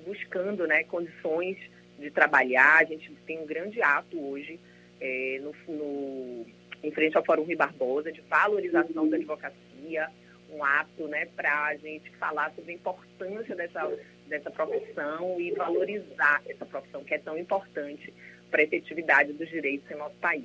buscando 0.06 0.66
né, 0.66 0.84
condições 0.84 1.56
de 1.98 2.10
trabalhar. 2.10 2.78
A 2.78 2.84
gente 2.84 3.12
tem 3.26 3.38
um 3.38 3.46
grande 3.46 3.82
ato 3.82 4.20
hoje 4.20 4.60
é, 5.00 5.40
no, 5.40 5.74
no, 5.74 6.46
em 6.82 6.90
frente 6.90 7.16
ao 7.16 7.24
Fórum 7.24 7.44
Rui 7.44 7.56
Barbosa 7.56 8.12
de 8.12 8.20
valorização 8.22 9.08
da 9.08 9.16
advocacia, 9.16 10.08
um 10.52 10.62
ato 10.62 11.06
né, 11.08 11.26
para 11.34 11.66
a 11.66 11.76
gente 11.76 12.10
falar 12.18 12.52
sobre 12.54 12.72
a 12.72 12.74
importância 12.74 13.54
dessa, 13.54 13.90
dessa 14.28 14.50
profissão 14.50 15.40
e 15.40 15.52
valorizar 15.52 16.42
essa 16.46 16.66
profissão 16.66 17.02
que 17.04 17.14
é 17.14 17.18
tão 17.18 17.38
importante 17.38 18.12
para 18.50 18.60
a 18.60 18.64
efetividade 18.64 19.32
dos 19.32 19.48
direitos 19.48 19.90
em 19.90 19.96
nosso 19.96 20.16
país. 20.16 20.44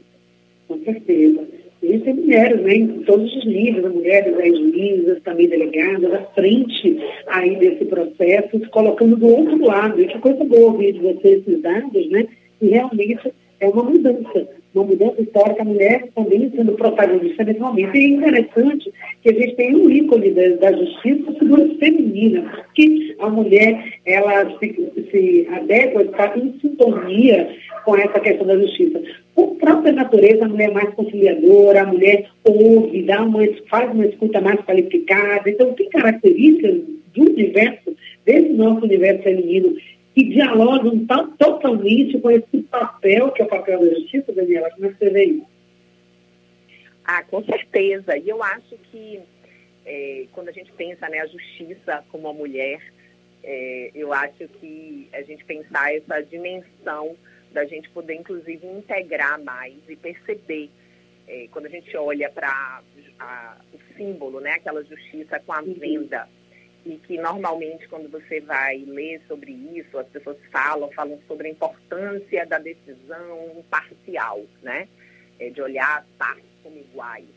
Com 0.67 0.83
certeza. 0.83 1.47
Existem 1.81 2.13
mulheres, 2.15 2.61
né, 2.61 2.73
em 2.75 3.03
todos 3.03 3.33
os 3.35 3.45
níveis, 3.45 3.93
mulheres 3.93 4.37
aí 4.37 4.49
juízas, 4.49 5.21
também 5.23 5.47
delegadas, 5.47 6.13
à 6.13 6.25
frente 6.33 6.97
aí 7.27 7.55
desse 7.57 7.85
processo, 7.85 8.59
se 8.59 8.67
colocando 8.69 9.15
do 9.15 9.27
outro 9.27 9.65
lado. 9.65 10.01
E 10.01 10.07
que 10.07 10.19
coisa 10.19 10.43
boa 10.43 10.71
ouvir 10.71 10.93
de 10.93 10.99
vocês 10.99 11.47
esses 11.47 11.61
dados, 11.61 12.09
né? 12.09 12.27
E 12.61 12.69
realmente 12.69 13.31
é 13.59 13.67
uma 13.67 13.83
mudança, 13.83 14.47
uma 14.73 14.85
mudança 14.85 15.21
histórica, 15.21 15.61
a 15.61 15.65
mulher 15.65 16.07
também 16.15 16.51
sendo 16.55 16.73
protagonista 16.73 17.43
nesse 17.43 17.59
momento. 17.59 17.95
E 17.95 17.99
é 17.99 18.07
interessante 18.07 18.93
que 19.21 19.29
a 19.29 19.33
gente 19.33 19.55
tem 19.55 19.75
um 19.75 19.89
ícone 19.89 20.31
da, 20.31 20.49
da 20.57 20.71
justiça, 20.73 21.33
figura 21.33 21.67
feminina, 21.79 22.41
porque 22.41 23.15
a 23.19 23.29
mulher, 23.29 23.99
ela 24.05 24.57
se, 24.59 24.91
se 25.11 25.47
adequa, 25.51 26.03
está 26.03 26.37
em 26.37 26.53
sintonia 26.61 27.49
com 27.83 27.95
essa 27.95 28.19
questão 28.19 28.45
da 28.45 28.57
justiça. 28.57 29.01
Por 29.33 29.55
própria 29.55 29.93
natureza, 29.93 30.45
a 30.45 30.49
mulher 30.49 30.69
é 30.69 30.73
mais 30.73 30.93
conciliadora, 30.93 31.81
a 31.81 31.85
mulher 31.85 32.29
ouve, 32.43 33.03
dá 33.03 33.23
uma, 33.23 33.39
faz 33.69 33.91
uma 33.91 34.05
escuta 34.05 34.41
mais 34.41 34.59
qualificada. 34.61 35.49
Então, 35.49 35.73
tem 35.73 35.89
características 35.89 36.81
do 37.15 37.23
universo, 37.23 37.95
desse 38.25 38.49
nosso 38.49 38.85
universo 38.85 39.23
feminino, 39.23 39.75
que 40.17 40.29
dialogam 40.29 41.05
totalmente 41.37 42.19
com 42.19 42.31
esse 42.31 42.63
papel, 42.63 43.29
que 43.31 43.43
é 43.43 43.45
o 43.45 43.47
papel 43.47 43.79
da 43.79 43.93
justiça, 43.99 44.33
Daniela. 44.33 44.71
Como 44.71 44.87
é 44.87 44.89
que 44.89 44.97
você 44.97 45.09
vê 45.11 45.25
isso? 45.25 45.47
Ah, 47.05 47.21
com 47.21 47.43
certeza. 47.43 48.17
E 48.17 48.27
eu 48.27 48.41
acho 48.41 48.75
que 48.89 49.19
é, 49.85 50.25
quando 50.31 50.49
a 50.49 50.51
gente 50.51 50.71
pensa 50.71 51.07
né, 51.07 51.19
a 51.19 51.27
justiça 51.27 52.03
como 52.11 52.29
a 52.29 52.33
mulher, 52.33 52.81
é, 53.43 53.91
eu 53.93 54.11
acho 54.11 54.47
que 54.59 55.07
a 55.13 55.21
gente 55.21 55.45
pensar 55.45 55.93
essa 55.93 56.19
dimensão 56.21 57.15
da 57.51 57.65
gente 57.65 57.87
poder, 57.91 58.15
inclusive, 58.15 58.65
integrar 58.65 59.39
mais 59.43 59.75
e 59.87 59.95
perceber, 59.95 60.71
é, 61.27 61.47
quando 61.51 61.67
a 61.67 61.69
gente 61.69 61.95
olha 61.95 62.27
para 62.31 62.81
o 63.71 63.95
símbolo, 63.95 64.39
né, 64.39 64.53
aquela 64.53 64.83
justiça 64.83 65.39
com 65.45 65.53
a 65.53 65.61
uhum. 65.61 65.75
venda, 65.75 66.27
e 66.87 66.97
que 66.99 67.17
normalmente 67.17 67.87
quando 67.89 68.09
você 68.09 68.39
vai 68.39 68.77
ler 68.77 69.21
sobre 69.27 69.51
isso, 69.51 69.97
as 69.97 70.07
pessoas 70.07 70.37
falam, 70.49 70.89
falam 70.91 71.19
sobre 71.27 71.49
a 71.49 71.51
importância 71.51 72.45
da 72.45 72.57
decisão 72.57 73.63
parcial, 73.69 74.41
né, 74.63 74.87
é, 75.37 75.49
de 75.49 75.61
olhar 75.61 75.99
as 75.99 76.05
partes 76.17 76.49
como 76.63 76.77
iguais. 76.77 77.27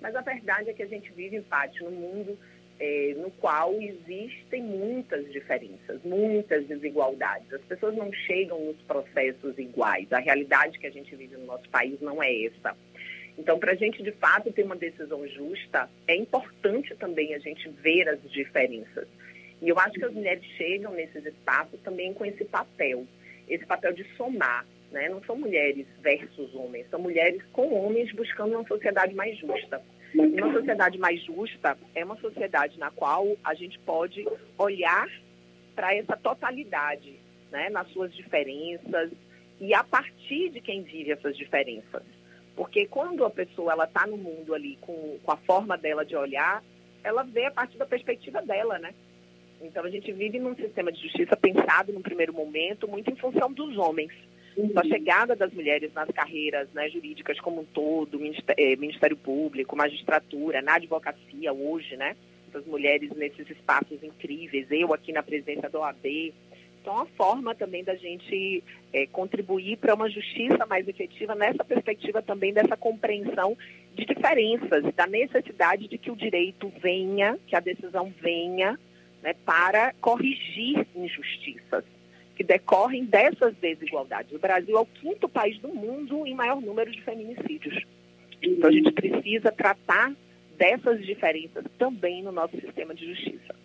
Mas 0.00 0.14
a 0.14 0.20
verdade 0.20 0.70
é 0.70 0.72
que 0.72 0.82
a 0.82 0.86
gente 0.86 1.12
vive, 1.12 1.36
empate 1.36 1.82
no 1.82 1.90
mundo 1.90 2.38
é, 2.78 3.14
no 3.16 3.30
qual 3.32 3.74
existem 3.80 4.62
muitas 4.62 5.30
diferenças, 5.32 6.00
muitas 6.04 6.66
desigualdades. 6.66 7.52
As 7.52 7.62
pessoas 7.62 7.96
não 7.96 8.12
chegam 8.12 8.64
nos 8.64 8.76
processos 8.82 9.58
iguais. 9.58 10.12
A 10.12 10.18
realidade 10.18 10.78
que 10.78 10.86
a 10.86 10.90
gente 10.90 11.14
vive 11.14 11.36
no 11.36 11.46
nosso 11.46 11.68
país 11.70 12.00
não 12.00 12.22
é 12.22 12.44
essa. 12.44 12.76
Então, 13.38 13.58
para 13.58 13.72
a 13.72 13.74
gente, 13.74 14.02
de 14.02 14.12
fato, 14.12 14.52
ter 14.52 14.62
uma 14.62 14.76
decisão 14.76 15.26
justa, 15.26 15.88
é 16.06 16.14
importante 16.14 16.94
também 16.96 17.34
a 17.34 17.38
gente 17.38 17.68
ver 17.68 18.08
as 18.08 18.20
diferenças. 18.30 19.08
E 19.60 19.68
eu 19.68 19.78
acho 19.78 19.94
que 19.94 20.04
as 20.04 20.12
mulheres 20.12 20.44
chegam 20.56 20.92
nesses 20.92 21.24
espaços 21.24 21.80
também 21.82 22.12
com 22.12 22.24
esse 22.24 22.44
papel, 22.44 23.06
esse 23.48 23.64
papel 23.64 23.92
de 23.92 24.04
somar. 24.16 24.66
Né? 24.90 25.08
Não 25.08 25.22
são 25.24 25.36
mulheres 25.36 25.86
versus 26.02 26.54
homens, 26.54 26.86
são 26.90 27.00
mulheres 27.00 27.42
com 27.52 27.72
homens 27.72 28.12
buscando 28.12 28.54
uma 28.54 28.66
sociedade 28.66 29.14
mais 29.14 29.38
justa. 29.38 29.82
Uma 30.14 30.52
sociedade 30.52 30.98
mais 30.98 31.22
justa 31.22 31.78
é 31.94 32.04
uma 32.04 32.18
sociedade 32.18 32.78
na 32.78 32.90
qual 32.90 33.34
a 33.42 33.54
gente 33.54 33.78
pode 33.78 34.26
olhar 34.58 35.08
para 35.74 35.94
essa 35.94 36.16
totalidade, 36.16 37.18
né, 37.50 37.70
nas 37.70 37.88
suas 37.88 38.14
diferenças 38.14 39.10
e 39.58 39.72
a 39.72 39.82
partir 39.82 40.50
de 40.50 40.60
quem 40.60 40.82
vive 40.82 41.12
essas 41.12 41.34
diferenças. 41.36 42.02
Porque 42.56 42.86
quando 42.86 43.24
a 43.24 43.30
pessoa 43.30 43.72
ela 43.72 43.84
está 43.84 44.06
no 44.06 44.16
mundo 44.16 44.54
ali 44.54 44.76
com, 44.80 45.18
com 45.22 45.32
a 45.32 45.36
forma 45.36 45.76
dela 45.76 46.04
de 46.04 46.14
olhar, 46.14 46.62
ela 47.02 47.22
vê 47.22 47.46
a 47.46 47.50
partir 47.50 47.78
da 47.78 47.86
perspectiva 47.86 48.42
dela, 48.42 48.78
né? 48.78 48.94
Então 49.60 49.84
a 49.84 49.90
gente 49.90 50.12
vive 50.12 50.38
num 50.38 50.54
sistema 50.56 50.90
de 50.90 51.00
justiça 51.00 51.36
pensado 51.36 51.92
no 51.92 52.00
primeiro 52.00 52.32
momento 52.32 52.88
muito 52.88 53.10
em 53.10 53.16
função 53.16 53.52
dos 53.52 53.76
homens. 53.78 54.12
Uhum. 54.56 54.72
A 54.76 54.84
chegada 54.84 55.34
das 55.34 55.52
mulheres 55.52 55.92
nas 55.94 56.08
carreiras 56.10 56.68
né, 56.74 56.88
jurídicas 56.90 57.40
como 57.40 57.62
um 57.62 57.64
todo, 57.64 58.20
eh, 58.56 58.76
Ministério 58.76 59.16
Público, 59.16 59.76
magistratura, 59.76 60.60
na 60.60 60.74
advocacia 60.74 61.52
hoje, 61.52 61.96
né? 61.96 62.16
As 62.52 62.66
mulheres 62.66 63.10
nesses 63.16 63.48
espaços 63.48 64.02
incríveis, 64.02 64.66
eu 64.70 64.92
aqui 64.92 65.10
na 65.10 65.22
presença 65.22 65.70
da 65.70 65.80
OAB. 65.80 66.34
Então, 66.82 66.98
a 66.98 67.06
forma 67.06 67.54
também 67.54 67.84
da 67.84 67.94
gente 67.94 68.62
é, 68.92 69.06
contribuir 69.06 69.76
para 69.76 69.94
uma 69.94 70.10
justiça 70.10 70.66
mais 70.66 70.86
efetiva 70.88 71.32
nessa 71.32 71.64
perspectiva 71.64 72.20
também 72.20 72.52
dessa 72.52 72.76
compreensão 72.76 73.56
de 73.94 74.04
diferenças, 74.04 74.92
da 74.92 75.06
necessidade 75.06 75.86
de 75.86 75.96
que 75.96 76.10
o 76.10 76.16
direito 76.16 76.72
venha, 76.82 77.38
que 77.46 77.54
a 77.54 77.60
decisão 77.60 78.12
venha 78.20 78.76
né, 79.22 79.32
para 79.44 79.94
corrigir 80.00 80.84
injustiças 80.96 81.84
que 82.34 82.42
decorrem 82.42 83.04
dessas 83.04 83.54
desigualdades. 83.56 84.32
O 84.32 84.40
Brasil 84.40 84.76
é 84.76 84.80
o 84.80 84.86
quinto 84.86 85.28
país 85.28 85.58
do 85.60 85.68
mundo 85.68 86.26
em 86.26 86.34
maior 86.34 86.60
número 86.60 86.90
de 86.90 87.00
feminicídios. 87.02 87.84
Então 88.42 88.68
a 88.68 88.72
gente 88.72 88.90
precisa 88.90 89.52
tratar 89.52 90.12
dessas 90.58 91.04
diferenças 91.06 91.64
também 91.78 92.24
no 92.24 92.32
nosso 92.32 92.60
sistema 92.60 92.92
de 92.92 93.06
justiça. 93.06 93.61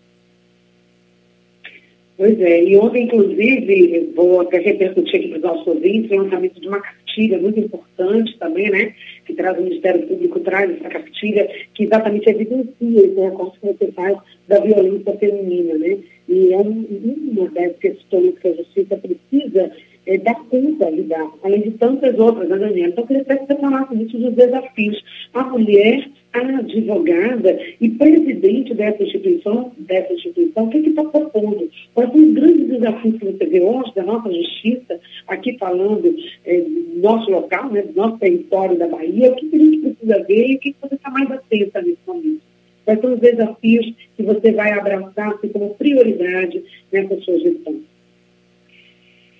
Pois 2.18 2.36
é, 2.40 2.64
e 2.64 2.76
ontem, 2.76 3.04
inclusive, 3.04 4.10
vou 4.16 4.40
até 4.40 4.58
repercutir 4.58 5.20
aqui 5.20 5.28
para 5.28 5.36
os 5.36 5.42
nossos 5.44 5.66
ouvintes, 5.68 6.10
o 6.10 6.16
lançamento 6.16 6.60
de 6.60 6.66
uma 6.66 6.80
cartilha 6.80 7.38
muito 7.38 7.60
importante 7.60 8.36
também, 8.38 8.68
né? 8.70 8.92
Que 9.24 9.34
traz 9.34 9.56
o 9.56 9.62
Ministério 9.62 10.04
Público, 10.04 10.40
traz 10.40 10.68
essa 10.68 10.88
cartilha 10.88 11.48
que 11.74 11.84
exatamente 11.84 12.28
evidencia 12.28 12.66
esse 12.82 13.14
você 13.14 13.92
faz 13.92 14.18
da 14.48 14.58
violência 14.58 15.16
feminina, 15.16 15.78
né? 15.78 15.98
E 16.28 16.52
é 16.52 16.56
uma 16.56 17.48
das 17.50 17.76
questões 17.76 18.36
que 18.40 18.48
a 18.48 18.54
justiça 18.54 18.96
precisa 18.96 19.70
é, 20.04 20.18
dar 20.18 20.34
conta 20.48 20.90
de 20.90 21.06
além 21.44 21.60
de 21.62 21.70
tantas 21.72 22.18
outras, 22.18 22.48
né, 22.48 22.58
Daniela? 22.58 22.88
Então, 22.88 23.04
eu 23.04 23.06
queria 23.06 23.22
até 23.22 23.36
que 23.36 23.46
você 23.46 23.60
falasse 23.60 23.96
disso 23.96 24.18
dos 24.18 24.34
desafios. 24.34 25.04
A 25.34 25.44
mulher, 25.44 26.10
advogada 26.32 27.58
e 27.80 27.88
presidente 27.90 28.74
dessa 28.74 29.02
instituição, 29.02 29.72
dessa 29.78 30.12
instituição, 30.12 30.64
o 30.64 30.70
que 30.70 30.78
está 30.78 31.04
propondo? 31.04 31.70
Quais 31.94 32.10
são 32.10 32.20
os 32.20 32.32
grandes 32.34 32.68
desafios 32.68 33.18
que 33.18 33.24
você 33.24 33.46
vê 33.46 33.60
hoje 33.60 33.94
da 33.94 34.02
nossa 34.02 34.32
justiça, 34.32 35.00
aqui 35.26 35.56
falando 35.58 36.14
é, 36.44 36.60
do 36.60 37.00
nosso 37.00 37.30
local, 37.30 37.70
né, 37.70 37.82
do 37.82 37.94
nosso 37.94 38.18
território 38.18 38.78
da 38.78 38.86
Bahia, 38.88 39.32
o 39.32 39.36
que, 39.36 39.48
a 39.54 39.58
gente 39.58 39.78
precisa 39.78 40.24
ver 40.24 40.46
e 40.48 40.54
o 40.56 40.58
que 40.58 40.76
você 40.80 40.94
está 40.94 41.10
mais 41.10 41.30
atenta 41.30 41.82
nesse 41.82 41.98
momento? 42.06 42.40
Quais 42.84 43.00
são 43.00 43.14
os 43.14 43.20
desafios 43.20 43.94
que 44.16 44.22
você 44.22 44.52
vai 44.52 44.72
abraçar 44.72 45.34
assim, 45.34 45.48
como 45.48 45.74
prioridade 45.74 46.62
nessa 46.92 47.20
sua 47.20 47.38
gestão? 47.38 47.80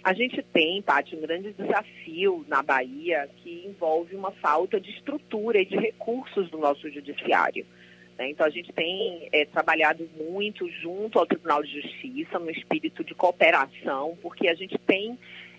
A 0.09 0.15
gente 0.15 0.43
tem, 0.43 0.81
Paty, 0.81 1.15
um 1.15 1.21
grande 1.21 1.53
desafio 1.53 2.43
na 2.49 2.63
Bahia 2.63 3.29
que 3.37 3.67
envolve 3.67 4.17
uma 4.17 4.31
falta 4.33 4.81
de 4.81 4.89
estrutura 4.89 5.61
e 5.61 5.67
de 5.67 5.77
recursos 5.77 6.49
do 6.49 6.57
nosso 6.57 6.91
judiciário. 6.91 7.67
Né? 8.17 8.31
Então, 8.31 8.47
a 8.47 8.49
gente 8.49 8.73
tem 8.73 9.29
é, 9.31 9.45
trabalhado 9.45 10.09
muito 10.19 10.67
junto 10.81 11.19
ao 11.19 11.27
Tribunal 11.27 11.63
de 11.63 11.83
Justiça, 11.83 12.39
no 12.39 12.51
espírito 12.51 13.05
de 13.05 13.15
cooperação, 13.15 14.17
porque 14.23 14.49
a 14.49 14.55
gente 14.55 14.79
tem 14.79 15.19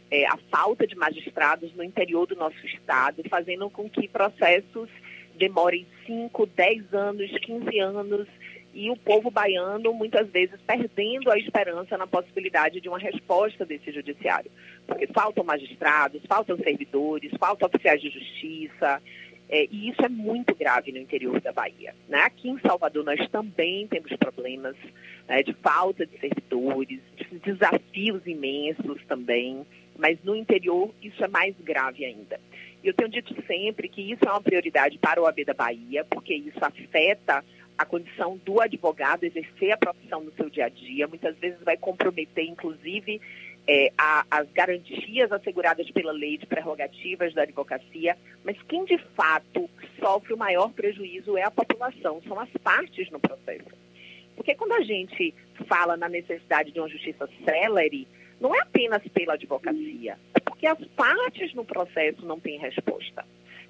é, 0.09 0.25
a 0.25 0.37
falta 0.49 0.87
de 0.87 0.95
magistrados 0.95 1.71
no 1.75 1.83
interior 1.83 2.25
do 2.25 2.35
nosso 2.35 2.65
estado, 2.65 3.21
fazendo 3.29 3.69
com 3.69 3.87
que 3.87 4.07
processos 4.07 4.89
demorem 5.35 5.85
5, 6.07 6.47
10 6.47 6.91
anos, 6.95 7.29
15 7.37 7.79
anos, 7.81 8.27
e 8.73 8.89
o 8.89 8.95
povo 8.97 9.31
baiano 9.31 9.93
muitas 9.93 10.27
vezes 10.29 10.59
perdendo 10.65 11.31
a 11.31 11.37
esperança 11.37 11.97
na 11.97 12.07
possibilidade 12.07 12.79
de 12.79 12.89
uma 12.89 12.99
resposta 12.99 13.65
desse 13.65 13.91
judiciário. 13.91 14.51
Porque 14.85 15.07
faltam 15.07 15.43
magistrados, 15.43 16.21
faltam 16.27 16.57
servidores, 16.57 17.31
faltam 17.39 17.67
oficiais 17.67 18.01
de 18.01 18.09
justiça, 18.09 19.01
É, 19.51 19.65
e 19.71 19.89
isso 19.89 20.05
é 20.05 20.09
muito 20.09 20.53
grave 20.53 20.91
no 20.91 20.99
interior 20.99 21.41
da 21.41 21.51
Bahia. 21.51 21.95
Né? 22.07 22.19
Aqui 22.19 22.49
em 22.49 22.59
Salvador 22.59 23.03
nós 23.03 23.27
também 23.29 23.87
temos 23.87 24.11
problemas 24.17 24.75
né, 25.27 25.41
de 25.41 25.53
falta 25.53 26.05
de 26.05 26.19
servidores, 26.19 26.99
de 27.17 27.39
desafios 27.39 28.21
imensos 28.27 29.03
também, 29.07 29.65
mas 29.97 30.19
no 30.23 30.35
interior 30.35 30.93
isso 31.01 31.23
é 31.23 31.27
mais 31.27 31.55
grave 31.61 32.05
ainda. 32.05 32.39
Eu 32.83 32.93
tenho 32.93 33.09
dito 33.09 33.35
sempre 33.47 33.89
que 33.89 34.01
isso 34.01 34.23
é 34.23 34.29
uma 34.29 34.41
prioridade 34.41 34.99
para 34.99 35.19
o 35.19 35.25
AB 35.25 35.43
da 35.43 35.53
Bahia, 35.53 36.05
porque 36.05 36.33
isso 36.33 36.59
afeta 36.61 37.43
a 37.79 37.85
condição 37.85 38.35
do 38.43 38.59
advogado 38.59 39.23
exercer 39.23 39.71
a 39.71 39.77
profissão 39.77 40.21
no 40.21 40.33
seu 40.33 40.49
dia 40.49 40.65
a 40.65 40.69
dia, 40.69 41.07
muitas 41.07 41.33
vezes 41.37 41.57
vai 41.63 41.77
comprometer, 41.77 42.43
inclusive, 42.43 43.21
é, 43.65 43.93
a, 43.97 44.25
as 44.29 44.51
garantias 44.51 45.31
asseguradas 45.31 45.89
pela 45.91 46.11
lei 46.11 46.37
de 46.37 46.45
prerrogativas 46.45 47.33
da 47.33 47.43
advocacia, 47.43 48.17
mas 48.43 48.61
quem 48.63 48.83
de 48.83 48.97
fato 49.15 49.69
sofre 49.97 50.33
o 50.33 50.37
maior 50.37 50.73
prejuízo 50.73 51.37
é 51.37 51.43
a 51.43 51.51
população, 51.51 52.21
são 52.27 52.37
as 52.37 52.49
partes 52.61 53.09
no 53.11 53.19
processo. 53.19 53.71
Porque 54.35 54.55
quando 54.55 54.73
a 54.73 54.81
gente 54.81 55.33
fala 55.65 55.95
na 55.95 56.09
necessidade 56.09 56.71
de 56.71 56.79
uma 56.81 56.89
justiça 56.89 57.29
célere, 57.45 58.05
não 58.41 58.53
é 58.53 58.59
apenas 58.59 59.01
pela 59.13 59.35
advocacia, 59.35 60.17
é 60.35 60.39
porque 60.41 60.67
as 60.67 60.83
partes 60.97 61.53
no 61.53 61.63
processo 61.63 62.25
não 62.25 62.41
têm 62.41 62.59
resposta. 62.59 63.25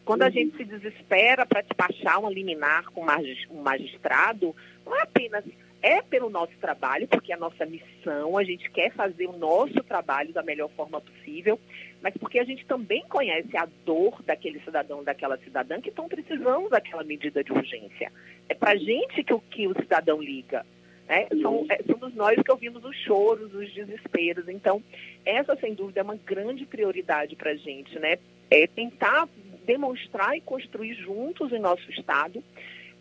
Quando 0.10 0.24
a 0.24 0.26
uhum. 0.26 0.32
gente 0.32 0.58
se 0.58 0.66
desespera 0.66 1.46
para 1.46 1.62
despachar 1.62 2.20
um 2.20 2.32
liminar 2.32 2.84
com 2.90 3.04
um 3.04 3.62
magistrado, 3.62 4.56
não 4.84 4.96
é 4.96 5.04
apenas 5.04 5.46
é 5.84 6.02
pelo 6.02 6.32
nosso 6.32 6.58
trabalho, 6.60 7.08
porque 7.08 7.32
é 7.32 7.36
a 7.36 7.40
nossa 7.40 7.64
missão, 7.64 8.36
a 8.36 8.44
gente 8.44 8.72
quer 8.72 8.92
fazer 8.92 9.28
o 9.28 9.38
nosso 9.38 9.84
trabalho 9.84 10.34
da 10.34 10.42
melhor 10.42 10.68
forma 10.72 11.00
possível, 11.00 11.60
mas 12.02 12.18
porque 12.18 12.40
a 12.40 12.44
gente 12.44 12.66
também 12.66 13.04
conhece 13.08 13.56
a 13.56 13.68
dor 13.86 14.20
daquele 14.24 14.60
cidadão, 14.62 15.04
daquela 15.04 15.38
cidadã 15.38 15.80
que 15.80 15.90
estão 15.90 16.10
precisando 16.10 16.70
daquela 16.70 17.04
medida 17.04 17.44
de 17.44 17.54
urgência. 17.54 18.12
É 18.50 18.56
para 18.56 18.72
a 18.72 18.78
gente 18.78 19.24
que 19.24 19.32
o, 19.32 19.40
que 19.40 19.68
o 19.68 19.76
cidadão 19.76 20.20
liga. 20.20 20.66
Né? 21.08 21.28
São, 21.40 21.68
é, 21.70 21.84
somos 21.84 22.16
nós 22.16 22.36
que 22.42 22.52
ouvimos 22.52 22.84
os 22.84 22.96
choros, 23.04 23.54
os 23.54 23.72
desesperos. 23.76 24.50
Então, 24.50 24.82
essa, 25.24 25.56
sem 25.58 25.76
dúvida, 25.76 26.00
é 26.00 26.04
uma 26.04 26.16
grande 26.16 26.66
prioridade 26.66 27.36
para 27.36 27.52
a 27.52 27.56
gente, 27.56 27.98
né? 28.00 28.18
É 28.52 28.66
tentar 28.66 29.28
demonstrar 29.70 30.36
e 30.36 30.42
construir 30.42 30.96
juntos 30.96 31.54
em 31.54 31.60
nosso 31.60 31.92
Estado 31.92 32.44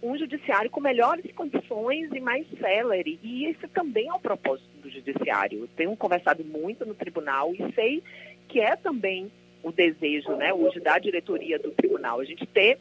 um 0.03 0.17
judiciário 0.19 0.71
com 0.71 0.81
melhores 0.81 1.33
condições 1.33 2.11
e 2.13 2.21
mais 2.21 2.47
célere. 2.61 3.19
E 3.23 3.47
esse 3.47 3.67
também 3.69 4.07
é 4.07 4.13
o 4.13 4.21
propósito 4.21 4.69
do 4.83 4.91
judiciário. 4.91 5.61
Eu 5.61 5.69
tenho 5.75 5.97
conversado 5.97 6.45
muito 6.45 6.85
no 6.85 6.95
tribunal 6.95 7.55
e 7.55 7.73
sei 7.73 8.03
que 8.49 8.61
é 8.61 8.77
também 8.77 9.33
o 9.63 9.73
desejo, 9.73 10.37
né, 10.37 10.53
hoje 10.53 10.79
da 10.79 10.99
diretoria 10.99 11.59
do 11.59 11.71
tribunal, 11.71 12.21
a 12.21 12.25
gente 12.25 12.47
ter 12.47 12.79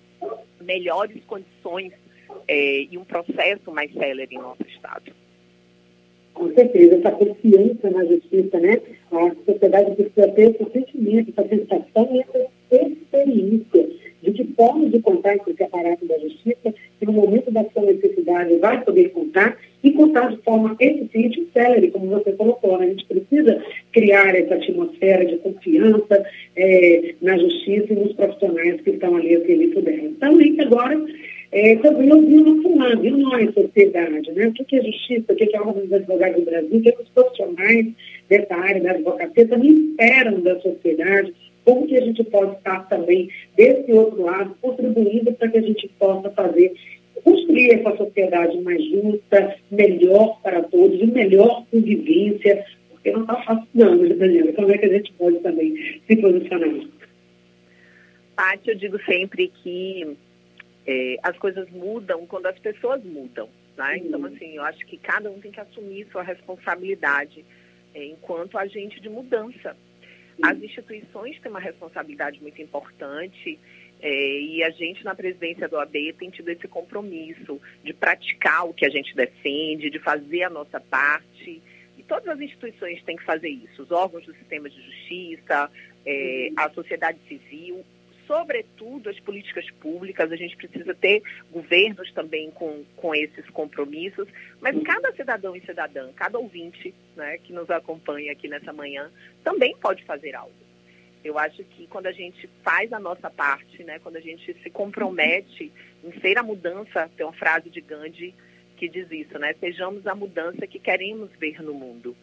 melhores 0.62 1.24
condições 1.26 1.92
é, 2.48 2.82
e 2.92 2.98
um 2.98 3.06
processo 3.06 3.72
mais 3.72 3.92
célere 3.94 4.36
em 4.36 4.38
nosso 4.38 4.64
Estado. 4.68 5.12
Com 6.34 6.54
certeza, 6.54 6.98
essa 6.98 7.12
confiança 7.12 7.90
na 7.90 8.06
justiça, 8.06 8.60
né? 8.60 8.80
A 9.12 9.52
sociedade 9.52 9.96
precisa 9.96 10.28
ter 10.34 10.52
esse 10.52 10.72
sentimento, 10.72 11.34
essa 11.36 11.50
sensação 11.50 12.16
e 12.16 12.20
essa 12.20 12.57
experiência 12.76 13.90
de 14.22 14.32
que 14.32 14.44
pode 14.44 15.00
contar 15.00 15.38
com 15.38 15.52
esse 15.52 15.64
aparato 15.64 16.06
da 16.06 16.18
justiça, 16.20 16.74
que 17.00 17.06
no 17.06 17.14
momento 17.14 17.52
da 17.52 17.64
sua 17.72 17.84
necessidade 17.84 18.56
vai 18.58 18.84
poder 18.84 19.10
contar 19.10 19.58
e 19.84 19.92
contar 19.92 20.30
de 20.30 20.38
forma 20.42 20.76
eficiente 20.80 21.40
e 21.40 21.48
célere, 21.54 21.92
como 21.92 22.08
você 22.08 22.32
colocou. 22.34 22.78
Né? 22.78 22.86
A 22.86 22.90
gente 22.90 23.06
precisa 23.06 23.64
criar 23.92 24.36
essa 24.36 24.56
atmosfera 24.56 25.26
de 25.26 25.38
confiança 25.38 26.26
é, 26.56 27.14
na 27.22 27.38
justiça 27.38 27.94
e 27.94 27.96
nos 27.96 28.14
profissionais 28.14 28.82
que 28.82 28.90
estão 28.90 29.16
ali 29.16 29.36
a 29.36 29.46
serviço 29.46 29.82
dela. 29.82 30.04
Então, 30.04 30.42
isso 30.42 30.62
agora 30.62 31.06
é, 31.52 31.76
também 31.78 32.12
ouviu 32.12 32.44
nosso 32.44 32.76
lado, 32.76 33.06
e 33.06 33.12
nós, 33.12 33.54
sociedade, 33.54 34.32
né? 34.34 34.48
O 34.48 34.54
que 34.54 34.76
é 34.76 34.82
justiça, 34.82 35.32
o 35.32 35.36
que 35.36 35.56
é 35.56 35.58
a 35.58 35.62
Ordem 35.62 35.84
dos 35.84 35.94
Advogados 35.94 36.40
do 36.40 36.46
Brasil, 36.46 36.78
o 36.78 36.82
que, 36.82 36.90
é 36.90 36.92
que 36.92 37.04
os 37.04 37.10
profissionais 37.10 37.88
dessa 38.28 38.56
área 38.56 38.82
da 38.82 38.92
advocacia 38.92 39.48
também 39.48 39.72
esperam 39.72 40.42
da 40.42 40.60
sociedade, 40.60 41.34
como 41.68 41.86
que 41.86 41.98
a 41.98 42.02
gente 42.02 42.24
pode 42.24 42.56
estar 42.56 42.88
também 42.88 43.30
desse 43.58 43.92
outro 43.92 44.24
lado, 44.24 44.56
contribuindo 44.62 45.34
para 45.34 45.50
que 45.50 45.58
a 45.58 45.62
gente 45.62 45.86
possa 46.00 46.30
fazer, 46.30 46.74
construir 47.26 47.72
essa 47.72 47.98
sociedade 47.98 48.58
mais 48.62 48.82
justa, 48.86 49.58
melhor 49.70 50.42
para 50.42 50.64
todos, 50.64 50.98
de 50.98 51.08
melhor 51.08 51.66
convivência, 51.70 52.66
porque 52.90 53.12
não 53.12 53.24
está 53.24 53.44
fácil 53.44 53.68
não, 53.74 53.98
né, 53.98 54.16
Daniela? 54.16 54.54
Como 54.54 54.72
é 54.72 54.78
que 54.78 54.86
a 54.86 54.94
gente 54.94 55.12
pode 55.16 55.40
também 55.42 56.02
se 56.08 56.16
posicionar? 56.16 56.88
Paty, 58.38 58.70
eu 58.70 58.76
digo 58.78 59.04
sempre 59.04 59.52
que 59.62 60.16
é, 60.86 61.18
as 61.22 61.38
coisas 61.38 61.70
mudam 61.72 62.26
quando 62.28 62.46
as 62.46 62.58
pessoas 62.60 63.04
mudam. 63.04 63.50
Né? 63.76 63.98
Então, 63.98 64.24
assim, 64.24 64.56
eu 64.56 64.64
acho 64.64 64.86
que 64.86 64.96
cada 64.96 65.30
um 65.30 65.42
tem 65.42 65.52
que 65.52 65.60
assumir 65.60 66.08
sua 66.14 66.24
responsabilidade 66.24 67.44
é, 67.94 68.06
enquanto 68.06 68.58
agente 68.58 69.02
de 69.02 69.10
mudança. 69.10 69.76
As 70.42 70.58
instituições 70.62 71.40
têm 71.40 71.52
uma 71.52 71.60
responsabilidade 71.60 72.42
muito 72.42 72.62
importante 72.62 73.60
é, 74.00 74.40
e 74.40 74.64
a 74.64 74.70
gente, 74.70 75.04
na 75.04 75.16
presidência 75.16 75.68
do 75.68 75.78
AB, 75.78 76.14
tem 76.14 76.30
tido 76.30 76.50
esse 76.50 76.68
compromisso 76.68 77.60
de 77.84 77.94
praticar 77.94 78.68
o 78.68 78.74
que 78.74 78.86
a 78.86 78.90
gente 78.90 79.16
defende, 79.16 79.90
de 79.90 80.00
fazer 80.00 80.44
a 80.44 80.50
nossa 80.50 80.80
parte. 80.80 81.62
E 81.98 82.04
todas 82.04 82.28
as 82.28 82.40
instituições 82.40 83.02
têm 83.04 83.18
que 83.18 83.24
fazer 83.24 83.50
isso: 83.50 83.82
os 83.82 83.92
órgãos 83.92 84.26
do 84.26 84.34
sistema 84.36 84.70
de 84.70 84.80
justiça, 84.82 85.72
é, 86.06 86.52
a 86.56 86.70
sociedade 86.70 87.18
civil, 87.28 87.84
sobretudo 88.28 89.10
as 89.10 89.20
políticas 89.22 89.70
públicas, 89.72 90.32
a 90.32 90.36
gente 90.36 90.56
precisa 90.56 90.94
ter 90.94 91.24
governos 91.52 92.12
também 92.12 92.52
com, 92.52 92.84
com 92.96 93.16
esses 93.16 93.50
compromissos, 93.50 94.28
mas 94.62 94.80
cada 94.84 95.12
cidadão 95.14 95.56
e 95.56 95.62
cidadã, 95.62 96.12
cada 96.14 96.38
ouvinte 96.38 96.94
né, 97.16 97.38
que 97.40 97.54
nos 97.54 97.70
acompanha 97.70 98.32
aqui 98.34 98.48
nessa 98.48 98.74
manhã, 98.74 99.10
também 99.44 99.76
pode 99.78 100.04
fazer 100.04 100.36
algo. 100.36 100.54
Eu 101.24 101.40
acho 101.40 101.64
que 101.64 101.88
quando 101.88 102.08
a 102.08 102.12
gente 102.12 102.48
faz 102.64 102.94
a 102.94 103.00
nossa 103.00 103.30
parte, 103.30 103.84
né, 103.84 104.00
quando 104.00 104.18
a 104.18 104.22
gente 104.22 104.54
se 104.62 104.70
compromete 104.70 105.72
em 106.04 106.20
ser 106.20 106.38
a 106.38 106.44
mudança, 106.44 107.10
tem 107.18 107.26
uma 107.26 107.34
frase 107.34 107.70
de 107.70 107.82
Gandhi 107.82 108.36
que 108.78 108.88
diz 108.88 109.10
isso, 109.12 109.38
né? 109.40 109.56
Sejamos 109.60 110.06
a 110.06 110.14
mudança 110.14 110.68
que 110.68 110.78
queremos 110.78 111.32
ver 111.40 111.62
no 111.64 111.74
mundo. 111.74 112.16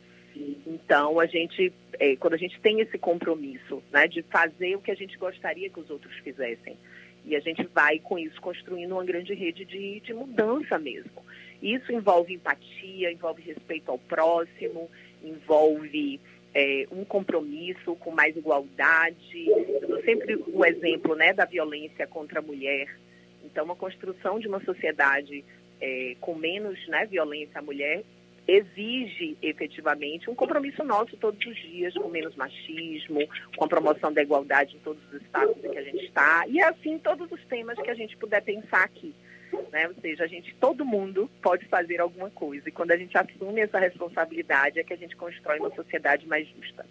Então, 0.66 1.20
a 1.20 1.26
gente, 1.26 1.72
é, 1.98 2.16
quando 2.16 2.34
a 2.34 2.38
gente 2.38 2.60
tem 2.60 2.80
esse 2.80 2.98
compromisso 2.98 3.82
né, 3.92 4.08
de 4.08 4.22
fazer 4.22 4.76
o 4.76 4.80
que 4.80 4.90
a 4.90 4.96
gente 4.96 5.16
gostaria 5.16 5.70
que 5.70 5.80
os 5.80 5.90
outros 5.90 6.14
fizessem, 6.18 6.76
e 7.24 7.34
a 7.34 7.40
gente 7.40 7.64
vai 7.72 7.98
com 7.98 8.18
isso 8.18 8.40
construindo 8.40 8.92
uma 8.92 9.04
grande 9.04 9.32
rede 9.32 9.64
de, 9.64 10.00
de 10.00 10.12
mudança 10.12 10.78
mesmo. 10.78 11.24
Isso 11.62 11.90
envolve 11.90 12.34
empatia, 12.34 13.10
envolve 13.10 13.40
respeito 13.40 13.90
ao 13.90 13.98
próximo, 13.98 14.90
envolve 15.22 16.20
é, 16.54 16.86
um 16.90 17.04
compromisso 17.04 17.96
com 17.96 18.10
mais 18.10 18.36
igualdade. 18.36 19.46
Eu 19.48 19.88
dou 19.88 20.02
sempre 20.02 20.36
o 20.36 20.64
exemplo 20.64 21.14
né, 21.14 21.32
da 21.32 21.46
violência 21.46 22.06
contra 22.06 22.40
a 22.40 22.42
mulher. 22.42 22.94
Então, 23.42 23.70
a 23.70 23.76
construção 23.76 24.38
de 24.38 24.46
uma 24.46 24.62
sociedade 24.62 25.42
é, 25.80 26.16
com 26.20 26.34
menos 26.34 26.86
né, 26.88 27.06
violência 27.06 27.58
à 27.58 27.62
mulher 27.62 28.04
exige 28.46 29.36
efetivamente 29.42 30.28
um 30.28 30.34
compromisso 30.34 30.84
nosso 30.84 31.16
todos 31.16 31.44
os 31.46 31.56
dias 31.56 31.94
com 31.94 32.08
menos 32.08 32.34
machismo, 32.36 33.20
com 33.56 33.64
a 33.64 33.68
promoção 33.68 34.12
da 34.12 34.22
igualdade 34.22 34.76
em 34.76 34.80
todos 34.80 35.02
os 35.12 35.22
estados 35.22 35.56
em 35.64 35.70
que 35.70 35.78
a 35.78 35.82
gente 35.82 36.04
está 36.04 36.44
e 36.48 36.60
assim 36.62 36.98
todos 36.98 37.30
os 37.30 37.42
temas 37.46 37.78
que 37.78 37.90
a 37.90 37.94
gente 37.94 38.16
puder 38.16 38.42
pensar 38.42 38.84
aqui. 38.84 39.14
Né? 39.70 39.88
Ou 39.88 39.94
seja, 40.00 40.24
a 40.24 40.26
gente, 40.26 40.54
todo 40.56 40.84
mundo 40.84 41.30
pode 41.40 41.64
fazer 41.66 42.00
alguma 42.00 42.30
coisa 42.30 42.68
e 42.68 42.72
quando 42.72 42.90
a 42.90 42.96
gente 42.96 43.16
assume 43.16 43.60
essa 43.60 43.78
responsabilidade 43.78 44.78
é 44.78 44.84
que 44.84 44.92
a 44.92 44.96
gente 44.96 45.16
constrói 45.16 45.58
uma 45.58 45.74
sociedade 45.74 46.26
mais 46.26 46.46
justa. 46.48 46.84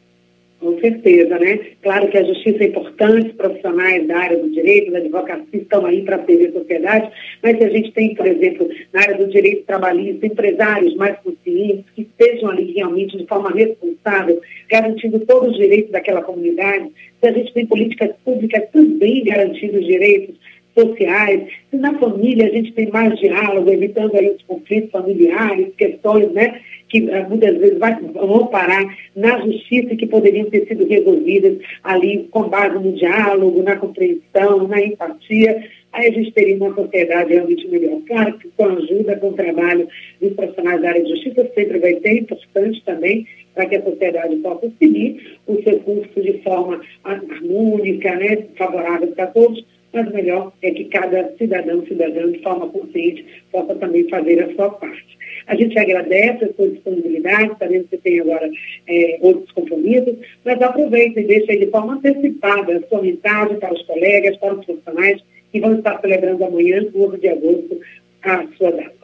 Com 0.63 0.79
certeza, 0.79 1.37
né? 1.39 1.59
Claro 1.81 2.07
que 2.07 2.17
a 2.17 2.23
justiça 2.23 2.63
é 2.63 2.67
importante, 2.67 3.33
profissionais 3.33 4.07
da 4.07 4.17
área 4.17 4.37
do 4.37 4.49
direito, 4.49 4.93
da 4.93 4.99
advocacia 4.99 5.45
estão 5.51 5.85
aí 5.85 6.03
para 6.03 6.23
servir 6.23 6.47
a 6.47 6.51
sociedade, 6.53 7.11
mas 7.43 7.57
se 7.57 7.65
a 7.65 7.69
gente 7.69 7.91
tem, 7.91 8.15
por 8.15 8.25
exemplo, 8.25 8.69
na 8.93 9.01
área 9.01 9.17
do 9.17 9.27
direito 9.27 9.65
trabalhista, 9.65 10.25
empresários 10.25 10.95
mais 10.95 11.19
conscientes, 11.19 11.83
que 11.93 12.03
estejam 12.03 12.49
ali 12.49 12.71
realmente 12.71 13.17
de 13.17 13.27
forma 13.27 13.51
responsável, 13.51 14.41
garantindo 14.69 15.19
todos 15.25 15.49
os 15.51 15.57
direitos 15.57 15.91
daquela 15.91 16.21
comunidade, 16.21 16.89
se 17.19 17.27
a 17.27 17.33
gente 17.33 17.53
tem 17.53 17.65
políticas 17.65 18.11
públicas 18.23 18.63
também 18.71 19.25
garantindo 19.25 19.79
os 19.79 19.85
direitos 19.85 20.33
sociais, 20.73 21.47
se 21.69 21.77
na 21.77 21.97
família 21.99 22.47
a 22.47 22.49
gente 22.49 22.73
tem 22.73 22.89
mais 22.89 23.17
diálogo, 23.19 23.69
evitando 23.69 24.15
aí 24.15 24.29
os 24.29 24.41
conflitos 24.43 24.91
familiares, 24.91 25.73
questões, 25.77 26.31
né? 26.31 26.59
que 26.93 27.09
eh, 27.09 27.27
muitas 27.27 27.57
vezes 27.57 27.79
vai, 27.79 27.99
vão 27.99 28.45
parar 28.47 28.85
na 29.15 29.39
justiça 29.39 29.95
que 29.95 30.05
poderiam 30.05 30.47
ter 30.51 30.67
sido 30.67 30.87
resolvidas 30.87 31.57
ali 31.83 32.27
com 32.29 32.47
base 32.47 32.75
no 32.75 32.93
diálogo, 32.93 33.63
na 33.63 33.75
compreensão, 33.75 34.67
na 34.67 34.79
empatia, 34.79 35.63
aí 35.91 36.07
a 36.07 36.11
gente 36.11 36.31
teria 36.31 36.55
uma 36.55 36.73
sociedade 36.75 37.33
realmente 37.33 37.67
melhor. 37.67 37.99
Claro 38.05 38.37
que 38.37 38.47
com 38.55 38.65
ajuda, 38.65 39.15
com 39.17 39.33
trabalho 39.33 39.87
dos 40.21 40.33
profissionais 40.33 40.81
da 40.81 40.89
área 40.89 41.03
de 41.03 41.09
justiça, 41.09 41.51
sempre 41.55 41.79
vai 41.79 41.99
ser 41.99 42.13
importante 42.19 42.83
também 42.85 43.27
para 43.55 43.65
que 43.65 43.75
a 43.75 43.83
sociedade 43.83 44.35
possa 44.37 44.71
seguir 44.77 45.37
o 45.47 45.61
seu 45.63 45.79
curso 45.79 46.21
de 46.21 46.33
forma 46.43 46.79
harmônica, 47.03 48.15
né, 48.15 48.37
favorável 48.55 49.07
para 49.09 49.27
todos, 49.27 49.65
mas 49.93 50.07
o 50.07 50.13
melhor 50.13 50.51
é 50.61 50.71
que 50.71 50.85
cada 50.85 51.31
cidadão, 51.37 51.85
cidadã, 51.85 52.31
de 52.31 52.39
forma 52.39 52.67
consciente, 52.69 53.25
possa 53.51 53.75
também 53.75 54.09
fazer 54.09 54.43
a 54.43 54.53
sua 54.55 54.71
parte. 54.71 55.17
A 55.47 55.55
gente 55.55 55.77
agradece 55.77 56.45
a 56.45 56.53
sua 56.53 56.69
disponibilidade, 56.69 57.55
sabendo 57.59 57.83
que 57.83 57.89
você 57.91 57.97
tem 57.97 58.19
agora 58.19 58.49
é, 58.87 59.17
outros 59.21 59.51
compromissos, 59.51 60.17
mas 60.43 60.61
aproveita 60.61 61.19
e 61.19 61.25
deixa 61.25 61.55
de 61.55 61.67
forma 61.67 61.93
antecipada 61.93 62.77
a 62.77 62.87
sua 62.87 63.01
mensagem 63.01 63.57
para 63.57 63.73
os 63.73 63.83
colegas, 63.83 64.37
para 64.37 64.55
os 64.55 64.65
profissionais 64.65 65.23
que 65.51 65.59
vão 65.59 65.75
estar 65.75 66.01
celebrando 66.01 66.43
amanhã, 66.43 66.83
12 66.83 67.19
de 67.19 67.29
agosto, 67.29 67.79
a 68.23 68.47
sua 68.57 68.71
data. 68.71 69.03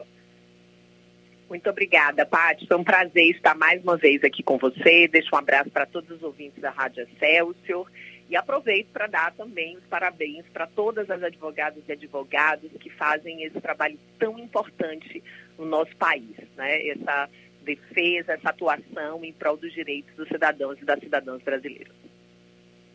Muito 1.48 1.68
obrigada, 1.68 2.24
Paty. 2.24 2.66
Foi 2.66 2.76
um 2.76 2.84
prazer 2.84 3.24
estar 3.30 3.56
mais 3.56 3.82
uma 3.82 3.96
vez 3.96 4.22
aqui 4.22 4.40
com 4.40 4.56
você. 4.56 5.08
Deixo 5.08 5.28
um 5.34 5.38
abraço 5.38 5.68
para 5.68 5.84
todos 5.84 6.08
os 6.10 6.22
ouvintes 6.22 6.60
da 6.60 6.70
Rádio 6.70 7.02
Excelsior. 7.02 7.90
E 8.30 8.36
aproveito 8.36 8.86
para 8.92 9.08
dar 9.08 9.32
também 9.32 9.76
os 9.76 9.84
parabéns 9.86 10.44
para 10.52 10.64
todas 10.64 11.10
as 11.10 11.20
advogadas 11.20 11.82
e 11.88 11.92
advogados 11.92 12.70
que 12.78 12.88
fazem 12.88 13.42
esse 13.42 13.60
trabalho 13.60 13.98
tão 14.20 14.38
importante 14.38 15.20
no 15.58 15.66
nosso 15.66 15.94
país, 15.96 16.36
né? 16.56 16.86
Essa 16.88 17.28
defesa, 17.64 18.34
essa 18.34 18.50
atuação 18.50 19.24
em 19.24 19.32
prol 19.32 19.56
dos 19.56 19.72
direitos 19.72 20.14
dos 20.14 20.28
cidadãos 20.28 20.78
e 20.80 20.84
das 20.84 21.00
cidadãs 21.00 21.42
brasileiras. 21.42 21.92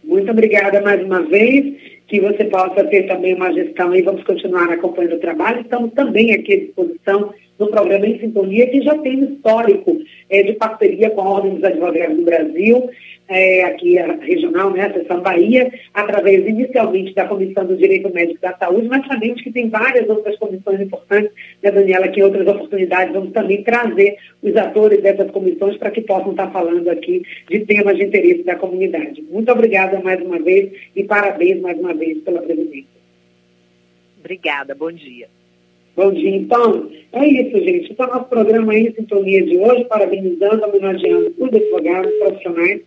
Muito 0.01 0.31
obrigada 0.31 0.81
mais 0.81 1.03
uma 1.03 1.21
vez, 1.21 1.94
que 2.07 2.19
você 2.21 2.45
possa 2.45 2.83
ter 2.85 3.07
também 3.07 3.33
uma 3.33 3.51
gestão 3.51 3.95
e 3.95 4.01
vamos 4.01 4.23
continuar 4.23 4.71
acompanhando 4.71 5.15
o 5.15 5.19
trabalho. 5.19 5.61
Estamos 5.61 5.93
também 5.93 6.33
aqui 6.33 6.53
à 6.53 6.59
disposição 6.59 7.33
no 7.57 7.67
programa 7.67 8.05
Em 8.05 8.19
Sintonia, 8.19 8.69
que 8.69 8.81
já 8.81 8.97
tem 8.99 9.23
histórico 9.23 9.97
é, 10.29 10.43
de 10.43 10.53
parceria 10.53 11.09
com 11.09 11.21
a 11.21 11.29
Ordem 11.29 11.55
dos 11.55 11.63
Advogados 11.63 12.17
do 12.17 12.23
Brasil 12.23 12.89
é, 13.27 13.63
aqui 13.63 13.97
a 13.97 14.13
regional, 14.13 14.71
né, 14.71 14.85
a 14.85 14.93
Seção 14.93 15.21
Bahia, 15.21 15.71
através 15.93 16.45
inicialmente 16.47 17.13
da 17.13 17.25
Comissão 17.25 17.65
do 17.65 17.75
Direito 17.75 18.13
Médico 18.13 18.39
da 18.41 18.55
Saúde, 18.57 18.87
mas 18.87 19.05
sabemos 19.07 19.41
que 19.41 19.51
tem 19.51 19.69
várias 19.69 20.07
outras 20.07 20.37
comissões 20.37 20.79
importantes, 20.81 21.31
né, 21.61 21.71
Daniela, 21.71 22.07
que 22.07 22.19
em 22.19 22.23
outras 22.23 22.47
oportunidades 22.47 23.13
vamos 23.13 23.31
também 23.31 23.63
trazer 23.63 24.17
os 24.43 24.55
atores 24.55 25.01
dessas 25.01 25.31
comissões 25.31 25.77
para 25.77 25.91
que 25.91 26.01
possam 26.01 26.31
estar 26.31 26.51
falando 26.51 26.87
aqui 26.89 27.23
de 27.49 27.59
temas 27.61 27.97
de 27.97 28.05
interesse 28.05 28.43
da 28.43 28.55
comunidade. 28.55 29.23
Muito 29.29 29.51
obrigada 29.51 29.99
mais 30.01 30.21
uma 30.21 30.39
vez 30.39 30.71
e 30.95 31.03
parabéns 31.03 31.59
mais 31.61 31.79
uma 31.79 31.93
vez 31.93 31.94
pela 32.23 32.41
presidência. 32.41 32.95
Obrigada, 34.19 34.73
bom 34.73 34.91
dia. 34.91 35.27
Bom 35.95 36.11
dia. 36.11 36.35
Então, 36.35 36.89
é 37.13 37.25
isso, 37.25 37.57
gente. 37.63 37.91
Então, 37.91 38.07
nosso 38.07 38.25
programa 38.25 38.73
aí, 38.73 38.87
em 38.87 38.93
sintonia 38.93 39.45
de 39.45 39.57
hoje, 39.57 39.85
parabenizando, 39.85 40.65
homenageando 40.65 41.33
os 41.37 41.47
advogados 41.47 42.11
profissionais 42.15 42.81